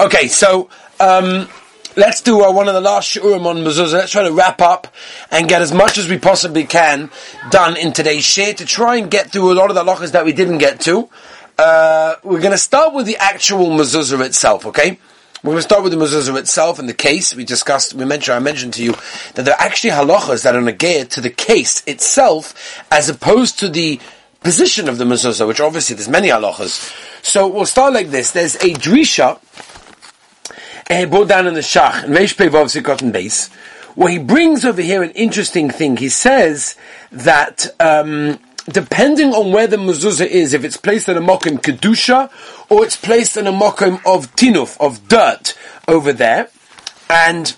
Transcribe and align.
Okay, 0.00 0.28
so 0.28 0.70
um, 0.98 1.46
let's 1.94 2.22
do 2.22 2.42
uh, 2.42 2.50
one 2.50 2.68
of 2.68 2.72
the 2.72 2.80
last 2.80 3.14
shiurim 3.14 3.44
on 3.44 3.58
mezuzah. 3.58 3.92
Let's 3.92 4.12
try 4.12 4.22
to 4.22 4.32
wrap 4.32 4.62
up 4.62 4.86
and 5.30 5.46
get 5.46 5.60
as 5.60 5.74
much 5.74 5.98
as 5.98 6.08
we 6.08 6.18
possibly 6.18 6.64
can 6.64 7.10
done 7.50 7.76
in 7.76 7.92
today's 7.92 8.24
share 8.24 8.54
to 8.54 8.64
try 8.64 8.96
and 8.96 9.10
get 9.10 9.30
through 9.30 9.52
a 9.52 9.56
lot 9.56 9.68
of 9.68 9.74
the 9.76 9.84
halachas 9.84 10.12
that 10.12 10.24
we 10.24 10.32
didn't 10.32 10.56
get 10.56 10.80
to. 10.80 11.06
Uh, 11.58 12.14
we're 12.22 12.40
going 12.40 12.52
to 12.52 12.56
start 12.56 12.94
with 12.94 13.04
the 13.04 13.18
actual 13.18 13.66
mezuzah 13.66 14.24
itself, 14.24 14.64
okay? 14.64 14.98
We're 15.42 15.50
going 15.50 15.58
to 15.58 15.62
start 15.62 15.82
with 15.82 15.92
the 15.92 15.98
mezuzah 15.98 16.38
itself 16.38 16.78
and 16.78 16.88
the 16.88 16.94
case. 16.94 17.36
We 17.36 17.44
discussed, 17.44 17.92
we 17.92 18.06
mentioned, 18.06 18.36
I 18.36 18.38
mentioned 18.38 18.72
to 18.74 18.82
you 18.82 18.94
that 19.34 19.44
there 19.44 19.52
are 19.52 19.60
actually 19.60 19.90
halachas 19.90 20.44
that 20.44 20.56
are 20.56 20.62
negayed 20.62 21.10
to 21.10 21.20
the 21.20 21.28
case 21.28 21.82
itself 21.86 22.82
as 22.90 23.10
opposed 23.10 23.58
to 23.58 23.68
the 23.68 24.00
position 24.40 24.88
of 24.88 24.96
the 24.96 25.04
mezuzah, 25.04 25.46
which 25.46 25.60
obviously 25.60 25.94
there's 25.94 26.08
many 26.08 26.28
halachas. 26.28 26.90
So 27.22 27.46
we'll 27.46 27.66
start 27.66 27.92
like 27.92 28.08
this. 28.08 28.30
There's 28.30 28.54
a 28.56 28.72
drisha 28.72 29.38
uh, 30.90 31.06
brought 31.06 31.28
down 31.28 31.46
in 31.46 31.54
the 31.54 31.60
Shach, 31.60 32.04
Reish 32.04 32.36
Pei 32.36 32.82
cotton 32.82 33.12
base, 33.12 33.48
where 33.94 34.10
he 34.10 34.18
brings 34.18 34.64
over 34.64 34.82
here 34.82 35.02
an 35.02 35.10
interesting 35.12 35.70
thing. 35.70 35.96
He 35.96 36.08
says 36.08 36.74
that 37.12 37.68
um, 37.80 38.38
depending 38.68 39.32
on 39.32 39.52
where 39.52 39.66
the 39.66 39.76
mezuzah 39.76 40.26
is, 40.26 40.52
if 40.52 40.64
it's 40.64 40.76
placed 40.76 41.08
in 41.08 41.16
a 41.16 41.20
mokim 41.20 41.60
kedusha 41.60 42.30
or 42.68 42.84
it's 42.84 42.96
placed 42.96 43.36
in 43.36 43.46
a 43.46 43.52
mokim 43.52 43.94
of 44.04 44.34
tinuf, 44.36 44.76
of 44.80 45.08
dirt 45.08 45.56
over 45.88 46.12
there, 46.12 46.48
and 47.08 47.56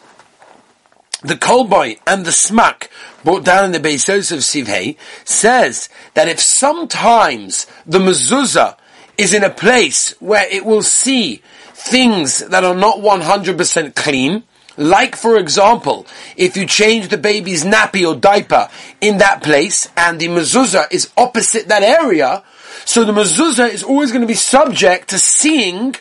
the 1.23 1.35
kolboy 1.35 1.99
and 2.07 2.25
the 2.25 2.33
smack 2.33 2.91
brought 3.23 3.45
down 3.45 3.67
in 3.67 3.73
the 3.73 3.81
Beisos 3.81 4.33
of 4.33 4.41
Sivhei 4.41 4.97
says 5.25 5.89
that 6.15 6.29
if 6.29 6.41
sometimes 6.41 7.67
the 7.87 7.99
mezuzah 7.99 8.77
is 9.17 9.33
in 9.33 9.45
a 9.45 9.51
place 9.51 10.15
where 10.21 10.49
it 10.51 10.65
will 10.65 10.83
see 10.83 11.43
things 11.83 12.39
that 12.39 12.65
are 12.65 12.75
not 12.75 12.99
100% 12.99 13.95
clean, 13.95 14.45
like 14.77 15.17
for 15.17 15.37
example, 15.37 16.07
if 16.37 16.57
you 16.57 16.67
change 16.67 17.09
the 17.09 17.19
baby's 17.19 17.65
nappy 17.65 18.09
or 18.09 18.19
diaper 18.19 18.69
in 19.01 19.19
that 19.19 19.43
place 19.43 19.89
and 19.97 20.19
the 20.19 20.29
mezuzah 20.29 20.91
is 20.91 21.11
opposite 21.17 21.69
that 21.69 21.83
area, 21.83 22.43
so 22.85 23.05
the 23.05 23.13
mezuzah 23.13 23.69
is 23.69 23.83
always 23.83 24.11
going 24.11 24.23
to 24.23 24.27
be 24.27 24.35
subject 24.35 25.11
to 25.11 25.19
seeing 25.19 25.95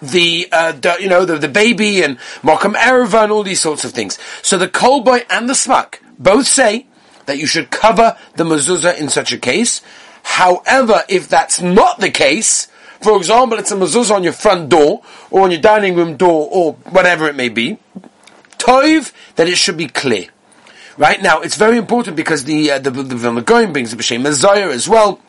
the, 0.00 0.48
uh, 0.50 0.72
the, 0.72 0.96
you 1.00 1.08
know, 1.08 1.24
the, 1.24 1.38
the 1.38 1.48
baby 1.48 2.02
and 2.02 2.18
Markham 2.42 2.74
Ereva 2.74 3.24
and 3.24 3.32
all 3.32 3.42
these 3.42 3.60
sorts 3.60 3.84
of 3.84 3.92
things. 3.92 4.18
So 4.42 4.58
the 4.58 4.68
cold 4.68 5.04
boy 5.04 5.24
and 5.30 5.48
the 5.48 5.54
smak 5.54 5.96
both 6.18 6.46
say 6.46 6.86
that 7.26 7.38
you 7.38 7.46
should 7.46 7.70
cover 7.70 8.16
the 8.34 8.44
mezuzah 8.44 8.98
in 8.98 9.08
such 9.08 9.32
a 9.32 9.38
case. 9.38 9.80
However, 10.22 11.04
if 11.08 11.28
that's 11.28 11.60
not 11.60 12.00
the 12.00 12.10
case, 12.10 12.68
for 13.00 13.16
example, 13.16 13.58
it's 13.58 13.70
a 13.70 13.76
mezuzah 13.76 14.14
on 14.14 14.24
your 14.24 14.32
front 14.32 14.68
door 14.68 15.02
or 15.30 15.42
on 15.42 15.50
your 15.50 15.60
dining 15.60 15.94
room 15.94 16.16
door 16.16 16.48
or 16.50 16.72
whatever 16.90 17.28
it 17.28 17.36
may 17.36 17.48
be, 17.48 17.78
toiv, 18.58 19.12
that 19.36 19.48
it 19.48 19.56
should 19.56 19.76
be 19.76 19.86
clear. 19.86 20.28
Right 20.96 21.22
now, 21.22 21.40
it's 21.40 21.54
very 21.54 21.78
important 21.78 22.16
because 22.16 22.44
the 22.44 22.72
uh, 22.72 22.78
the, 22.80 22.90
the 22.90 23.14
Vilna 23.14 23.42
Gaon 23.42 23.72
brings 23.72 23.92
the 23.92 23.96
B'Shem 23.96 24.22
Messiah 24.22 24.70
as 24.70 24.88
well. 24.88 25.20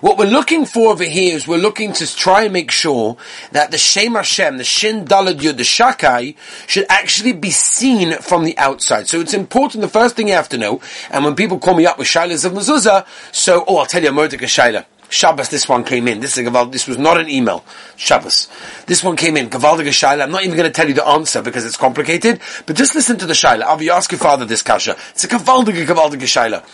What 0.00 0.16
we're 0.16 0.30
looking 0.30 0.64
for 0.64 0.92
over 0.92 1.04
here 1.04 1.36
is 1.36 1.46
we're 1.46 1.58
looking 1.58 1.92
to 1.92 2.16
try 2.16 2.44
and 2.44 2.52
make 2.54 2.70
sure 2.70 3.18
that 3.52 3.70
the 3.70 3.76
Shem 3.76 4.14
Hashem, 4.14 4.56
the 4.56 4.64
Shin 4.64 5.04
Dalad 5.04 5.40
Yud, 5.40 5.58
the 5.58 5.62
Shakai, 5.62 6.36
should 6.66 6.86
actually 6.88 7.34
be 7.34 7.50
seen 7.50 8.14
from 8.14 8.44
the 8.44 8.56
outside. 8.56 9.08
So 9.08 9.20
it's 9.20 9.34
important, 9.34 9.82
the 9.82 9.88
first 9.88 10.16
thing 10.16 10.28
you 10.28 10.34
have 10.34 10.48
to 10.50 10.58
know, 10.58 10.80
and 11.10 11.22
when 11.22 11.36
people 11.36 11.58
call 11.58 11.74
me 11.74 11.84
up 11.84 11.98
with 11.98 12.08
Shilas 12.08 12.46
of 12.46 12.52
Mezuzah, 12.52 13.06
so, 13.30 13.62
oh, 13.68 13.76
I'll 13.76 13.86
tell 13.86 14.02
you 14.02 14.08
a 14.08 14.12
Mordecai 14.12 14.46
Shaila. 14.46 14.86
Shabbos, 15.10 15.48
this 15.48 15.68
one 15.68 15.82
came 15.82 16.06
in. 16.06 16.20
This 16.20 16.38
is 16.38 16.46
a 16.46 16.68
This 16.70 16.86
was 16.86 16.96
not 16.96 17.18
an 17.18 17.28
email. 17.28 17.64
Shabbos. 17.96 18.48
This 18.86 19.02
one 19.02 19.16
came 19.16 19.36
in. 19.36 19.50
Gavaldige 19.50 19.88
Shaila. 19.88 20.22
I'm 20.22 20.30
not 20.30 20.44
even 20.44 20.56
going 20.56 20.68
to 20.68 20.72
tell 20.72 20.86
you 20.86 20.94
the 20.94 21.06
answer 21.06 21.42
because 21.42 21.66
it's 21.66 21.76
complicated, 21.76 22.40
but 22.64 22.76
just 22.76 22.94
listen 22.94 23.18
to 23.18 23.26
the 23.26 23.32
Shaila. 23.32 23.62
I'll 23.62 23.76
be 23.76 23.90
asking 23.90 24.20
father 24.20 24.44
this 24.44 24.62
kasha. 24.62 24.96
It's 25.10 25.24
a 25.24 25.28
Gavaldige, 25.28 25.84
Gavaldige 25.84 26.22
Shaila. 26.22 26.64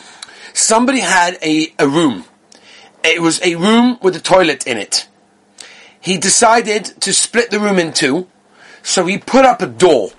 Somebody 0.55 1.01
had 1.01 1.39
a, 1.43 1.73
a 1.79 1.89
room. 1.89 2.25
It 3.03 3.23
was 3.23 3.43
a 3.43 3.55
room 3.55 3.99
with 4.03 4.15
a 4.17 4.21
toilet 4.21 4.67
in 4.67 4.77
it. 4.77 5.09
He 5.99 6.19
decided 6.19 6.85
to 7.01 7.15
split 7.15 7.51
the 7.51 7.59
room 7.59 7.79
in 7.79 7.93
two, 7.93 8.29
so 8.83 9.07
he 9.07 9.17
put 9.17 9.47
up 9.47 9.63
a 9.63 9.67
door. 9.67 10.11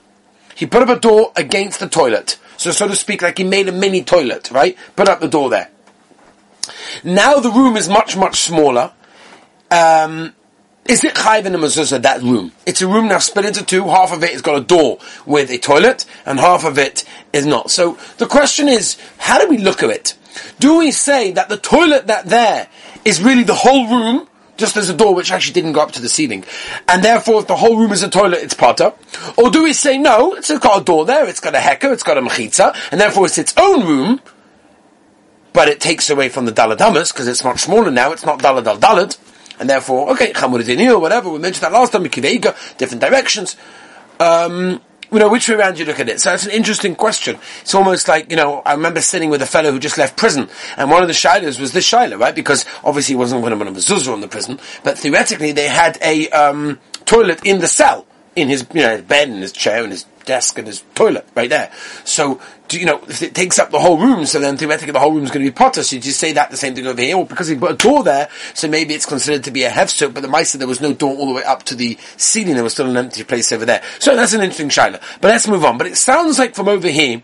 He 0.56 0.66
put 0.66 0.82
up 0.82 0.90
a 0.90 1.00
door 1.00 1.32
against 1.36 1.80
the 1.80 1.88
toilet. 1.88 2.40
So, 2.58 2.72
so 2.72 2.88
to 2.88 2.96
speak, 2.96 3.22
like 3.22 3.38
he 3.38 3.44
made 3.44 3.70
a 3.70 3.72
mini 3.72 4.04
toilet, 4.04 4.50
right? 4.50 4.76
Put 4.96 5.08
up 5.08 5.20
the 5.20 5.28
door 5.28 5.52
there. 5.52 5.70
Now 7.04 7.40
the 7.40 7.52
room 7.52 7.78
is 7.78 7.90
much, 7.90 8.18
much 8.18 8.42
smaller. 8.42 8.94
Um, 9.72 10.34
is 10.88 11.04
it 11.04 11.16
chayv 11.16 11.46
in 11.46 11.52
the 11.52 11.58
mezuzah, 11.58 12.02
that 12.04 12.22
room? 12.22 12.54
It's 12.66 12.82
a 12.82 12.88
room 12.88 13.10
now 13.10 13.20
split 13.20 13.46
into 13.46 13.66
two. 13.66 13.90
Half 13.90 14.14
of 14.14 14.24
it 14.24 14.32
has 14.32 14.42
got 14.42 14.56
a 14.56 14.64
door 14.64 15.00
with 15.26 15.50
a 15.50 15.58
toilet, 15.58 16.06
and 16.26 16.40
half 16.40 16.64
of 16.64 16.78
it 16.78 17.04
is 17.34 17.46
not. 17.46 17.72
So 17.72 17.98
the 18.18 18.26
question 18.26 18.70
is, 18.70 18.98
how 19.18 19.38
do 19.38 19.50
we 19.50 19.58
look 19.58 19.84
at 19.84 19.90
it? 19.90 20.16
Do 20.60 20.78
we 20.78 20.92
say 20.92 21.32
that 21.32 21.50
the 21.50 21.58
toilet 21.58 22.08
that 22.08 22.28
there 22.28 22.70
is 23.04 23.22
really 23.22 23.44
the 23.44 23.54
whole 23.54 23.88
room, 23.88 24.30
just 24.56 24.78
as 24.78 24.90
a 24.90 24.96
door 24.96 25.14
which 25.14 25.30
actually 25.30 25.54
didn't 25.54 25.74
go 25.74 25.82
up 25.82 25.92
to 25.92 26.02
the 26.02 26.08
ceiling, 26.08 26.46
and 26.88 27.04
therefore 27.04 27.42
if 27.42 27.48
the 27.48 27.58
whole 27.58 27.78
room 27.78 27.92
is 27.92 28.04
a 28.04 28.10
toilet, 28.10 28.40
it's 28.42 28.54
potter? 28.54 28.94
Or 29.38 29.50
do 29.50 29.64
we 29.64 29.74
say, 29.74 29.98
no, 29.98 30.36
it's 30.36 30.58
got 30.60 30.82
a 30.82 30.86
door 30.86 31.06
there, 31.06 31.28
it's 31.28 31.42
got 31.42 31.54
a 31.54 31.60
hecker, 31.60 31.92
it's 31.92 32.04
got 32.04 32.18
a 32.18 32.22
mechitza, 32.22 32.76
and 32.92 33.02
therefore 33.02 33.26
it's 33.26 33.38
its 33.38 33.54
own 33.58 33.86
room, 33.86 34.22
but 35.54 35.68
it 35.68 35.80
takes 35.80 36.10
away 36.10 36.30
from 36.30 36.46
the 36.46 36.52
Daladamas 36.52 37.12
because 37.12 37.28
it's 37.28 37.44
much 37.44 37.62
smaller 37.62 37.92
now. 37.92 38.12
It's 38.12 38.26
not 38.26 38.40
Dalad 38.40 38.66
al 38.68 38.78
Dalad, 38.78 39.18
and 39.60 39.70
therefore, 39.70 40.12
okay, 40.12 40.34
Chamuridini 40.34 40.94
or 40.94 41.00
whatever. 41.00 41.30
We 41.30 41.40
mentioned 41.40 41.64
that 41.64 41.72
last 41.72 41.92
time. 41.92 42.04
Mikiveiga, 42.04 42.78
different 42.78 43.02
directions. 43.02 43.56
Um, 44.20 44.82
you 45.12 45.20
know, 45.20 45.30
which 45.30 45.48
way 45.48 45.56
around 45.56 45.80
you 45.80 45.86
look 45.86 46.00
at 46.00 46.10
it? 46.10 46.20
So 46.20 46.34
it's 46.34 46.46
an 46.46 46.52
interesting 46.52 46.96
question. 46.96 47.38
It's 47.62 47.74
almost 47.74 48.08
like, 48.08 48.30
you 48.30 48.36
know, 48.36 48.62
I 48.66 48.74
remember 48.74 49.02
sitting 49.02 49.30
with 49.30 49.42
a 49.42 49.46
fellow 49.46 49.72
who 49.72 49.80
just 49.80 49.98
left 49.98 50.18
prison, 50.18 50.50
and 50.76 50.92
one 50.92 51.02
of 51.02 51.08
the 51.08 51.14
shilas 51.14 51.60
was 51.60 51.72
this 51.72 51.86
shila, 51.86 52.18
right? 52.18 52.36
Because 52.36 52.66
obviously 52.84 53.14
he 53.14 53.18
wasn't 53.18 53.42
going 53.42 53.58
to 53.58 53.66
be 53.66 53.72
a 53.72 53.74
zuzah 53.82 54.14
in 54.14 54.22
the 54.22 54.28
prison, 54.28 54.60
but 54.84 54.98
theoretically 54.98 55.54
they 55.54 55.68
had 55.68 55.98
a 56.02 56.30
um, 56.30 56.80
toilet 57.06 57.46
in 57.46 57.60
the 57.60 57.68
cell, 57.68 58.06
in 58.36 58.50
his, 58.50 58.66
you 58.74 58.82
know, 58.82 59.02
bed 59.02 59.30
and 59.30 59.42
his 59.42 59.54
chair 59.54 59.84
and 59.84 59.92
his 59.92 60.06
desk 60.28 60.60
and 60.60 60.68
his 60.68 60.84
toilet 60.94 61.28
right 61.34 61.50
there. 61.50 61.72
So, 62.04 62.40
you 62.72 62.86
know, 62.86 63.02
if 63.08 63.24
it 63.24 63.34
takes 63.34 63.58
up 63.58 63.72
the 63.72 63.80
whole 63.80 63.98
room, 63.98 64.26
so 64.26 64.40
then 64.40 64.58
theoretically 64.58 64.92
the 64.92 65.00
whole 65.00 65.14
room 65.14 65.24
is 65.24 65.32
going 65.32 65.44
to 65.44 65.52
be 65.52 65.56
potter. 65.56 65.82
So 65.82 65.96
you 65.96 66.02
just 66.02 66.20
say 66.20 66.34
that 66.34 66.52
the 66.52 66.58
same 66.58 66.76
thing 66.76 66.86
over 66.86 67.02
here? 67.02 67.18
Well, 67.18 67.26
because 67.26 67.48
he 67.48 67.56
put 67.56 67.72
a 67.72 67.76
door 67.76 68.04
there, 68.04 68.30
so 68.54 68.68
maybe 68.68 68.94
it's 68.94 69.06
considered 69.06 69.44
to 69.46 69.52
be 69.52 69.64
a 69.64 69.72
hefsuk, 69.72 70.14
but 70.14 70.22
the 70.22 70.28
mice 70.28 70.54
there 70.54 70.68
was 70.68 70.82
no 70.82 70.94
door 70.94 71.16
all 71.16 71.28
the 71.28 71.34
way 71.34 71.44
up 71.44 71.64
to 71.64 71.76
the 71.76 71.98
ceiling. 72.18 72.54
There 72.54 72.64
was 72.64 72.74
still 72.74 72.90
an 72.90 72.98
empty 72.98 73.24
place 73.24 73.52
over 73.52 73.66
there. 73.66 73.82
So 74.00 74.16
that's 74.16 74.34
an 74.34 74.42
interesting 74.42 74.70
shaila. 74.70 75.02
But 75.22 75.30
let's 75.30 75.48
move 75.48 75.66
on. 75.66 75.78
But 75.78 75.88
it 75.88 75.98
sounds 75.98 76.38
like 76.38 76.54
from 76.54 76.68
over 76.68 76.90
here, 76.90 77.24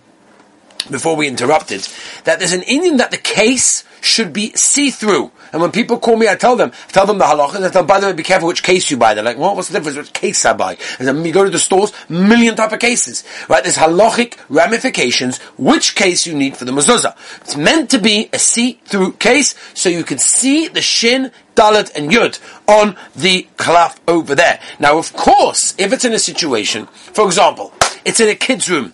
before 0.89 1.15
we 1.15 1.27
interrupted, 1.27 1.87
that 2.23 2.39
there's 2.39 2.53
an 2.53 2.63
Indian 2.63 2.97
that 2.97 3.11
the 3.11 3.17
case 3.17 3.83
should 4.01 4.33
be 4.33 4.51
see-through. 4.53 5.31
And 5.53 5.61
when 5.61 5.71
people 5.71 5.97
call 5.99 6.17
me, 6.17 6.27
I 6.27 6.35
tell 6.35 6.55
them, 6.55 6.71
I 6.89 6.91
tell 6.91 7.05
them 7.05 7.19
the 7.19 7.25
halacha, 7.25 7.55
I 7.55 7.69
tell 7.69 7.83
them, 7.83 7.85
by 7.85 7.99
the 7.99 8.07
way, 8.07 8.13
be 8.13 8.23
careful 8.23 8.47
which 8.47 8.63
case 8.63 8.91
you 8.91 8.97
buy. 8.97 9.13
They're 9.13 9.23
like, 9.23 9.37
well, 9.37 9.55
what's 9.55 9.69
the 9.69 9.77
difference 9.77 9.97
which 9.97 10.11
case 10.11 10.43
I 10.45 10.53
buy? 10.53 10.77
And 10.99 11.07
then 11.07 11.23
you 11.23 11.31
go 11.31 11.43
to 11.43 11.49
the 11.49 11.59
stores, 11.59 11.93
million 12.09 12.55
type 12.55 12.73
of 12.73 12.79
cases. 12.79 13.23
Right? 13.47 13.63
There's 13.63 13.77
halachic 13.77 14.37
ramifications, 14.49 15.37
which 15.57 15.95
case 15.95 16.25
you 16.25 16.33
need 16.33 16.57
for 16.57 16.65
the 16.65 16.71
mezuzah. 16.71 17.15
It's 17.41 17.55
meant 17.55 17.91
to 17.91 17.99
be 17.99 18.29
a 18.33 18.39
see-through 18.39 19.13
case, 19.13 19.55
so 19.73 19.89
you 19.89 20.03
can 20.03 20.17
see 20.17 20.67
the 20.67 20.81
shin, 20.81 21.31
dalit, 21.55 21.95
and 21.95 22.11
yud 22.11 22.39
on 22.67 22.97
the 23.15 23.47
klaf 23.57 23.99
over 24.07 24.35
there. 24.35 24.59
Now, 24.79 24.97
of 24.97 25.13
course, 25.13 25.75
if 25.77 25.93
it's 25.93 26.03
in 26.03 26.13
a 26.13 26.19
situation, 26.19 26.87
for 26.87 27.25
example, 27.25 27.71
it's 28.03 28.19
in 28.19 28.27
a 28.27 28.35
kid's 28.35 28.69
room, 28.69 28.93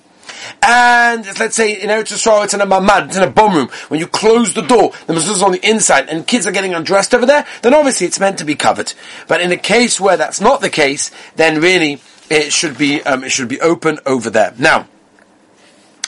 and 0.61 1.25
let's 1.39 1.55
say 1.55 1.73
in 1.73 1.89
Eretz 1.89 2.11
Yisrael, 2.13 2.43
it's 2.43 2.53
in 2.53 2.61
a 2.61 2.65
mamad, 2.65 3.07
it's 3.07 3.17
in 3.17 3.23
a 3.23 3.29
bomb 3.29 3.55
room. 3.55 3.67
When 3.89 3.99
you 3.99 4.07
close 4.07 4.53
the 4.53 4.61
door, 4.61 4.91
the 5.07 5.13
mezuzah 5.13 5.31
is 5.31 5.43
on 5.43 5.51
the 5.51 5.69
inside, 5.69 6.09
and 6.09 6.25
kids 6.25 6.47
are 6.47 6.51
getting 6.51 6.73
undressed 6.73 7.13
over 7.13 7.25
there. 7.25 7.45
Then 7.61 7.73
obviously 7.73 8.07
it's 8.07 8.19
meant 8.19 8.37
to 8.39 8.45
be 8.45 8.55
covered. 8.55 8.93
But 9.27 9.41
in 9.41 9.51
a 9.51 9.57
case 9.57 9.99
where 9.99 10.17
that's 10.17 10.41
not 10.41 10.61
the 10.61 10.69
case, 10.69 11.11
then 11.35 11.61
really 11.61 12.01
it 12.29 12.53
should 12.53 12.77
be 12.77 13.01
um, 13.03 13.23
it 13.23 13.31
should 13.31 13.47
be 13.47 13.59
open 13.61 13.99
over 14.05 14.29
there. 14.29 14.53
Now, 14.57 14.87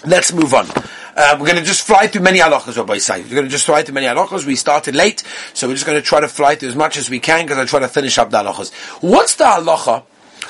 let's 0.06 0.34
move 0.34 0.54
on. 0.54 0.68
Uh, 1.14 1.36
we're 1.40 1.46
going 1.46 1.58
to 1.58 1.64
just 1.64 1.86
fly 1.86 2.08
through 2.08 2.22
many 2.22 2.40
halachas, 2.40 2.78
Rabbi 2.78 2.98
Say. 2.98 3.22
We're 3.24 3.30
going 3.30 3.44
to 3.44 3.50
just 3.50 3.66
fly 3.66 3.84
through 3.84 3.96
many 3.96 4.08
halachas. 4.08 4.46
We 4.46 4.56
started 4.56 4.96
late, 4.96 5.24
so 5.54 5.68
we're 5.68 5.74
just 5.74 5.86
going 5.86 5.98
to 5.98 6.02
try 6.02 6.22
to 6.22 6.28
fly 6.28 6.56
through 6.56 6.70
as 6.70 6.76
much 6.76 6.98
as 6.98 7.10
we 7.10 7.20
can 7.20 7.46
because 7.46 7.58
I 7.58 7.66
try 7.66 7.80
to 7.82 7.90
finish 7.90 8.18
up 8.18 8.30
the 8.30 8.38
halachas. 8.38 8.74
What's 9.02 9.36
the 9.36 9.44
halacha? 9.44 10.04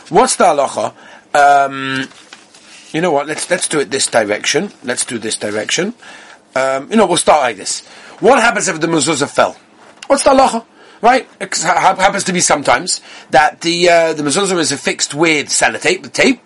What's 0.09 0.35
the 0.35 0.43
halacha? 0.43 0.93
Um, 1.33 2.07
you 2.93 3.01
know 3.01 3.11
what? 3.11 3.27
Let's 3.27 3.49
let's 3.49 3.67
do 3.67 3.79
it 3.79 3.91
this 3.91 4.07
direction. 4.07 4.71
Let's 4.83 5.05
do 5.05 5.17
this 5.17 5.37
direction. 5.37 5.93
Um, 6.55 6.89
you 6.89 6.97
know, 6.97 7.05
we'll 7.05 7.17
start 7.17 7.41
like 7.41 7.57
this. 7.57 7.85
What 8.19 8.41
happens 8.41 8.67
if 8.67 8.79
the 8.79 8.87
mezuzah 8.87 9.29
fell? 9.29 9.57
What's 10.07 10.23
the 10.23 10.31
halacha? 10.31 10.65
Right? 11.01 11.27
It 11.39 11.57
happens 11.57 12.25
to 12.25 12.33
be 12.33 12.41
sometimes 12.41 13.01
that 13.31 13.61
the 13.61 13.89
uh, 13.89 14.13
the 14.13 14.23
mezuzah 14.23 14.57
is 14.59 14.71
affixed 14.71 15.15
with 15.15 15.47
sellotape, 15.47 16.01
with 16.01 16.13
tape, 16.13 16.41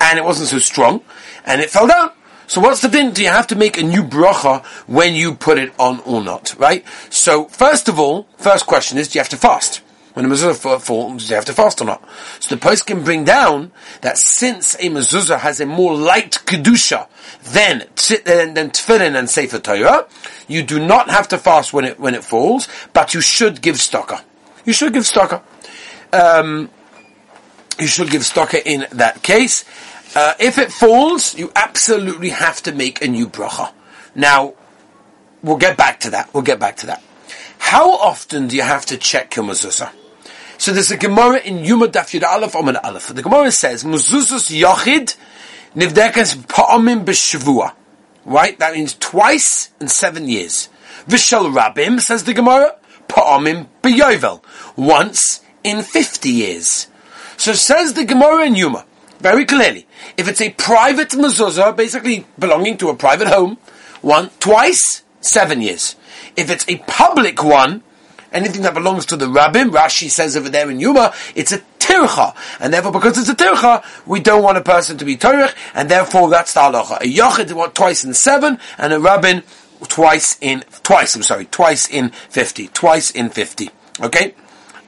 and 0.00 0.18
it 0.18 0.24
wasn't 0.24 0.48
so 0.48 0.58
strong, 0.58 1.02
and 1.44 1.60
it 1.60 1.70
fell 1.70 1.86
down. 1.86 2.12
So 2.46 2.60
what's 2.60 2.80
the 2.80 2.88
din? 2.88 3.12
Do 3.12 3.22
you 3.22 3.28
have 3.28 3.46
to 3.48 3.54
make 3.54 3.78
a 3.78 3.82
new 3.82 4.02
bracha 4.02 4.64
when 4.88 5.14
you 5.14 5.34
put 5.34 5.58
it 5.58 5.72
on 5.78 6.00
or 6.00 6.20
not? 6.20 6.56
Right? 6.58 6.84
So 7.08 7.44
first 7.44 7.88
of 7.88 8.00
all, 8.00 8.26
first 8.38 8.66
question 8.66 8.98
is, 8.98 9.08
do 9.08 9.18
you 9.18 9.20
have 9.20 9.28
to 9.28 9.36
fast? 9.36 9.82
When 10.14 10.28
the 10.28 10.34
mezuzah 10.34 10.80
falls, 10.80 11.26
do 11.26 11.30
you 11.30 11.34
have 11.36 11.44
to 11.44 11.52
fast 11.52 11.80
or 11.80 11.84
not. 11.84 12.06
So 12.40 12.54
the 12.54 12.60
post 12.60 12.86
can 12.86 13.04
bring 13.04 13.24
down 13.24 13.70
that 14.00 14.18
since 14.18 14.74
a 14.74 14.88
mezuzah 14.88 15.38
has 15.38 15.60
a 15.60 15.66
more 15.66 15.94
light 15.94 16.42
kedusha 16.46 17.06
than 17.52 17.84
than, 18.24 18.54
than 18.54 18.70
tefillin 18.70 19.16
and 19.16 19.30
sefer 19.30 19.60
Torah, 19.60 20.08
you 20.48 20.62
do 20.62 20.84
not 20.84 21.10
have 21.10 21.28
to 21.28 21.38
fast 21.38 21.72
when 21.72 21.84
it 21.84 22.00
when 22.00 22.14
it 22.14 22.24
falls, 22.24 22.68
but 22.92 23.14
you 23.14 23.20
should 23.20 23.62
give 23.62 23.76
stocker. 23.76 24.20
You 24.64 24.72
should 24.72 24.92
give 24.92 25.04
stocker. 25.04 25.42
Um, 26.12 26.70
you 27.78 27.86
should 27.86 28.10
give 28.10 28.22
stocker 28.22 28.60
in 28.64 28.86
that 28.92 29.22
case. 29.22 29.64
Uh, 30.16 30.34
if 30.40 30.58
it 30.58 30.72
falls, 30.72 31.38
you 31.38 31.52
absolutely 31.54 32.30
have 32.30 32.60
to 32.62 32.72
make 32.72 33.00
a 33.00 33.06
new 33.06 33.28
bracha. 33.28 33.72
Now, 34.14 34.54
we'll 35.40 35.56
get 35.56 35.76
back 35.76 36.00
to 36.00 36.10
that. 36.10 36.34
We'll 36.34 36.42
get 36.42 36.58
back 36.58 36.78
to 36.78 36.86
that. 36.86 37.02
How 37.58 37.92
often 37.92 38.48
do 38.48 38.56
you 38.56 38.62
have 38.62 38.86
to 38.86 38.96
check 38.96 39.36
your 39.36 39.44
mezuzah? 39.44 39.92
So 40.60 40.74
there's 40.74 40.90
a 40.90 40.98
Gemara 40.98 41.38
in 41.38 41.60
Yoma 41.60 41.86
Daf 41.86 42.12
Yud 42.12 42.22
Aleph 42.22 42.54
Amid 42.54 42.76
Aleph. 42.76 43.08
The 43.14 43.22
Gemara 43.22 43.50
says, 43.50 43.82
Mezuzos 43.82 44.54
Yochid 44.54 45.16
Nivdekas 45.74 46.36
Pa'amim 46.36 47.02
B'Shavua. 47.02 47.72
Right? 48.26 48.58
That 48.58 48.74
means 48.74 48.92
twice 48.92 49.70
in 49.80 49.88
seven 49.88 50.28
years. 50.28 50.68
Vishal 51.08 51.50
Rabim, 51.50 51.98
says 51.98 52.24
the 52.24 52.34
Gemara, 52.34 52.76
Pa'amim 53.08 53.68
B'Yovel. 53.82 54.42
Once 54.76 55.40
in 55.64 55.82
fifty 55.82 56.28
years. 56.28 56.88
So 57.38 57.54
says 57.54 57.94
the 57.94 58.04
Gemara 58.04 58.44
in 58.44 58.52
Yoma, 58.52 58.84
very 59.18 59.46
clearly, 59.46 59.86
if 60.18 60.28
it's 60.28 60.42
a 60.42 60.50
private 60.50 61.08
mezuzah, 61.08 61.74
basically 61.74 62.26
belonging 62.38 62.76
to 62.76 62.90
a 62.90 62.94
private 62.94 63.28
home, 63.28 63.56
one, 64.02 64.28
twice, 64.40 65.04
seven 65.22 65.62
years. 65.62 65.96
If 66.36 66.50
it's 66.50 66.68
a 66.68 66.76
public 66.86 67.42
one, 67.42 67.82
anything 68.32 68.62
that 68.62 68.74
belongs 68.74 69.06
to 69.06 69.16
the 69.16 69.26
rabbim, 69.26 69.70
Rashi 69.70 70.10
says 70.10 70.36
over 70.36 70.48
there 70.48 70.70
in 70.70 70.78
Yoma, 70.78 71.14
it's 71.34 71.52
a 71.52 71.58
tircha. 71.78 72.34
And 72.58 72.72
therefore, 72.72 72.92
because 72.92 73.18
it's 73.18 73.28
a 73.28 73.34
tircha, 73.34 73.84
we 74.06 74.20
don't 74.20 74.42
want 74.42 74.58
a 74.58 74.62
person 74.62 74.98
to 74.98 75.04
be 75.04 75.16
torich, 75.16 75.54
and 75.74 75.88
therefore 75.88 76.30
that's 76.30 76.54
the 76.54 76.60
halacha. 76.60 77.00
A 77.00 77.04
yochid 77.04 77.74
twice 77.74 78.04
in 78.04 78.14
seven, 78.14 78.58
and 78.78 78.92
a 78.92 79.00
rabbin 79.00 79.42
twice 79.88 80.36
in, 80.40 80.64
twice, 80.82 81.16
I'm 81.16 81.22
sorry, 81.22 81.46
twice 81.46 81.88
in 81.88 82.10
fifty. 82.10 82.68
Twice 82.68 83.10
in 83.10 83.30
fifty. 83.30 83.70
Okay? 84.00 84.34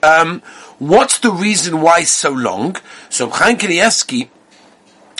Um, 0.03 0.43
what's 0.79 1.19
the 1.19 1.31
reason 1.31 1.81
why 1.81 2.03
so 2.03 2.31
long? 2.31 2.77
So 3.09 3.31
Chaim 3.31 3.57
Kanievsky, 3.57 4.29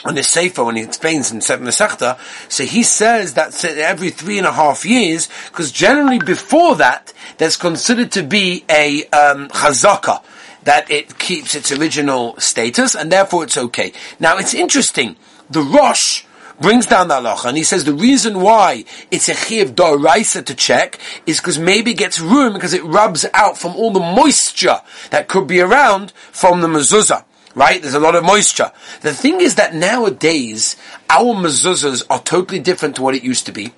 on 0.05 0.15
the 0.15 0.23
Sefer 0.23 0.63
when 0.63 0.75
he 0.75 0.83
explains 0.83 1.31
in 1.31 1.41
Sefer 1.41 1.63
Masechta, 1.63 2.17
so 2.51 2.63
he 2.65 2.83
says 2.83 3.33
that 3.33 3.63
every 3.65 4.09
three 4.09 4.37
and 4.37 4.47
a 4.47 4.51
half 4.51 4.85
years, 4.85 5.29
because 5.49 5.71
generally 5.71 6.19
before 6.19 6.75
that, 6.75 7.13
there's 7.37 7.55
considered 7.57 8.11
to 8.11 8.23
be 8.23 8.65
a 8.69 9.05
um, 9.07 9.47
chazaka, 9.49 10.21
that 10.63 10.89
it 10.89 11.17
keeps 11.19 11.55
its 11.55 11.71
original 11.71 12.35
status, 12.39 12.95
and 12.95 13.11
therefore 13.11 13.43
it's 13.43 13.57
okay. 13.57 13.93
Now 14.19 14.37
it's 14.37 14.53
interesting, 14.53 15.15
the 15.49 15.61
Rosh 15.61 16.23
brings 16.59 16.85
down 16.85 17.07
the 17.07 17.15
halacha, 17.15 17.45
and 17.45 17.57
he 17.57 17.63
says 17.63 17.83
the 17.83 17.93
reason 17.93 18.39
why 18.41 18.85
it's 19.11 19.27
a 19.27 19.33
chiv 19.33 19.75
doraisa 19.75 20.45
to 20.45 20.55
check 20.55 20.99
is 21.25 21.39
because 21.39 21.59
maybe 21.59 21.91
it 21.91 21.97
gets 21.97 22.19
ruined 22.19 22.53
because 22.53 22.73
it 22.73 22.83
rubs 22.83 23.25
out 23.33 23.57
from 23.57 23.75
all 23.75 23.91
the 23.91 23.99
moisture 23.99 24.79
that 25.09 25.27
could 25.27 25.47
be 25.47 25.59
around 25.59 26.11
from 26.31 26.61
the 26.61 26.67
mezuzah 26.67 27.23
right? 27.55 27.81
There's 27.81 27.93
a 27.93 27.99
lot 27.99 28.15
of 28.15 28.23
moisture. 28.23 28.71
The 29.01 29.13
thing 29.13 29.41
is 29.41 29.55
that 29.55 29.75
nowadays, 29.75 30.75
our 31.09 31.33
mezuzahs 31.33 32.03
are 32.09 32.21
totally 32.21 32.59
different 32.59 32.95
to 32.97 33.01
what 33.01 33.15
it 33.15 33.23
used 33.23 33.45
to 33.45 33.51
be. 33.51 33.73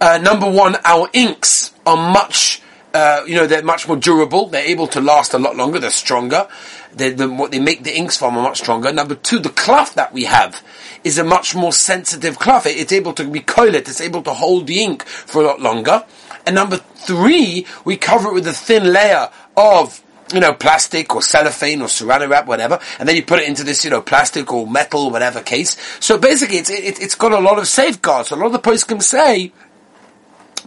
Uh, 0.00 0.18
number 0.18 0.50
one, 0.50 0.76
our 0.84 1.08
inks 1.12 1.72
are 1.86 1.96
much, 1.96 2.60
uh, 2.92 3.22
you 3.26 3.36
know, 3.36 3.46
they're 3.46 3.62
much 3.62 3.86
more 3.86 3.96
durable. 3.96 4.46
They're 4.46 4.66
able 4.66 4.88
to 4.88 5.00
last 5.00 5.34
a 5.34 5.38
lot 5.38 5.56
longer. 5.56 5.78
They're 5.78 5.90
stronger. 5.90 6.48
They're, 6.94 7.12
the, 7.12 7.28
what 7.28 7.52
they 7.52 7.60
make 7.60 7.84
the 7.84 7.96
inks 7.96 8.16
from 8.16 8.36
are 8.36 8.42
much 8.42 8.58
stronger. 8.58 8.92
Number 8.92 9.14
two, 9.14 9.38
the 9.38 9.50
cloth 9.50 9.94
that 9.94 10.12
we 10.12 10.24
have 10.24 10.62
is 11.04 11.18
a 11.18 11.24
much 11.24 11.54
more 11.54 11.72
sensitive 11.72 12.38
cloth. 12.38 12.66
it's 12.66 12.92
able 12.92 13.12
to 13.14 13.24
be 13.24 13.40
coiled. 13.40 13.74
It's 13.74 14.00
able 14.00 14.22
to 14.22 14.34
hold 14.34 14.66
the 14.66 14.82
ink 14.82 15.04
for 15.04 15.42
a 15.42 15.46
lot 15.46 15.60
longer. 15.60 16.04
And 16.46 16.56
number 16.56 16.78
three, 16.78 17.66
we 17.84 17.96
cover 17.96 18.28
it 18.28 18.34
with 18.34 18.46
a 18.46 18.52
thin 18.52 18.92
layer 18.92 19.30
of 19.56 20.02
you 20.32 20.40
know, 20.40 20.52
plastic 20.52 21.14
or 21.14 21.22
cellophane 21.22 21.82
or 21.82 21.88
saran 21.88 22.28
wrap, 22.28 22.46
whatever, 22.46 22.78
and 22.98 23.08
then 23.08 23.16
you 23.16 23.22
put 23.22 23.40
it 23.40 23.48
into 23.48 23.64
this, 23.64 23.84
you 23.84 23.90
know, 23.90 24.00
plastic 24.00 24.52
or 24.52 24.66
metal, 24.66 25.10
whatever 25.10 25.42
case. 25.42 25.76
So 26.00 26.18
basically, 26.18 26.56
it's 26.58 26.70
it, 26.70 26.98
has 26.98 27.14
got 27.14 27.32
a 27.32 27.40
lot 27.40 27.58
of 27.58 27.68
safeguards. 27.68 28.30
A 28.30 28.36
lot 28.36 28.46
of 28.46 28.52
the 28.52 28.58
posts 28.58 28.84
can 28.84 29.00
say, 29.00 29.52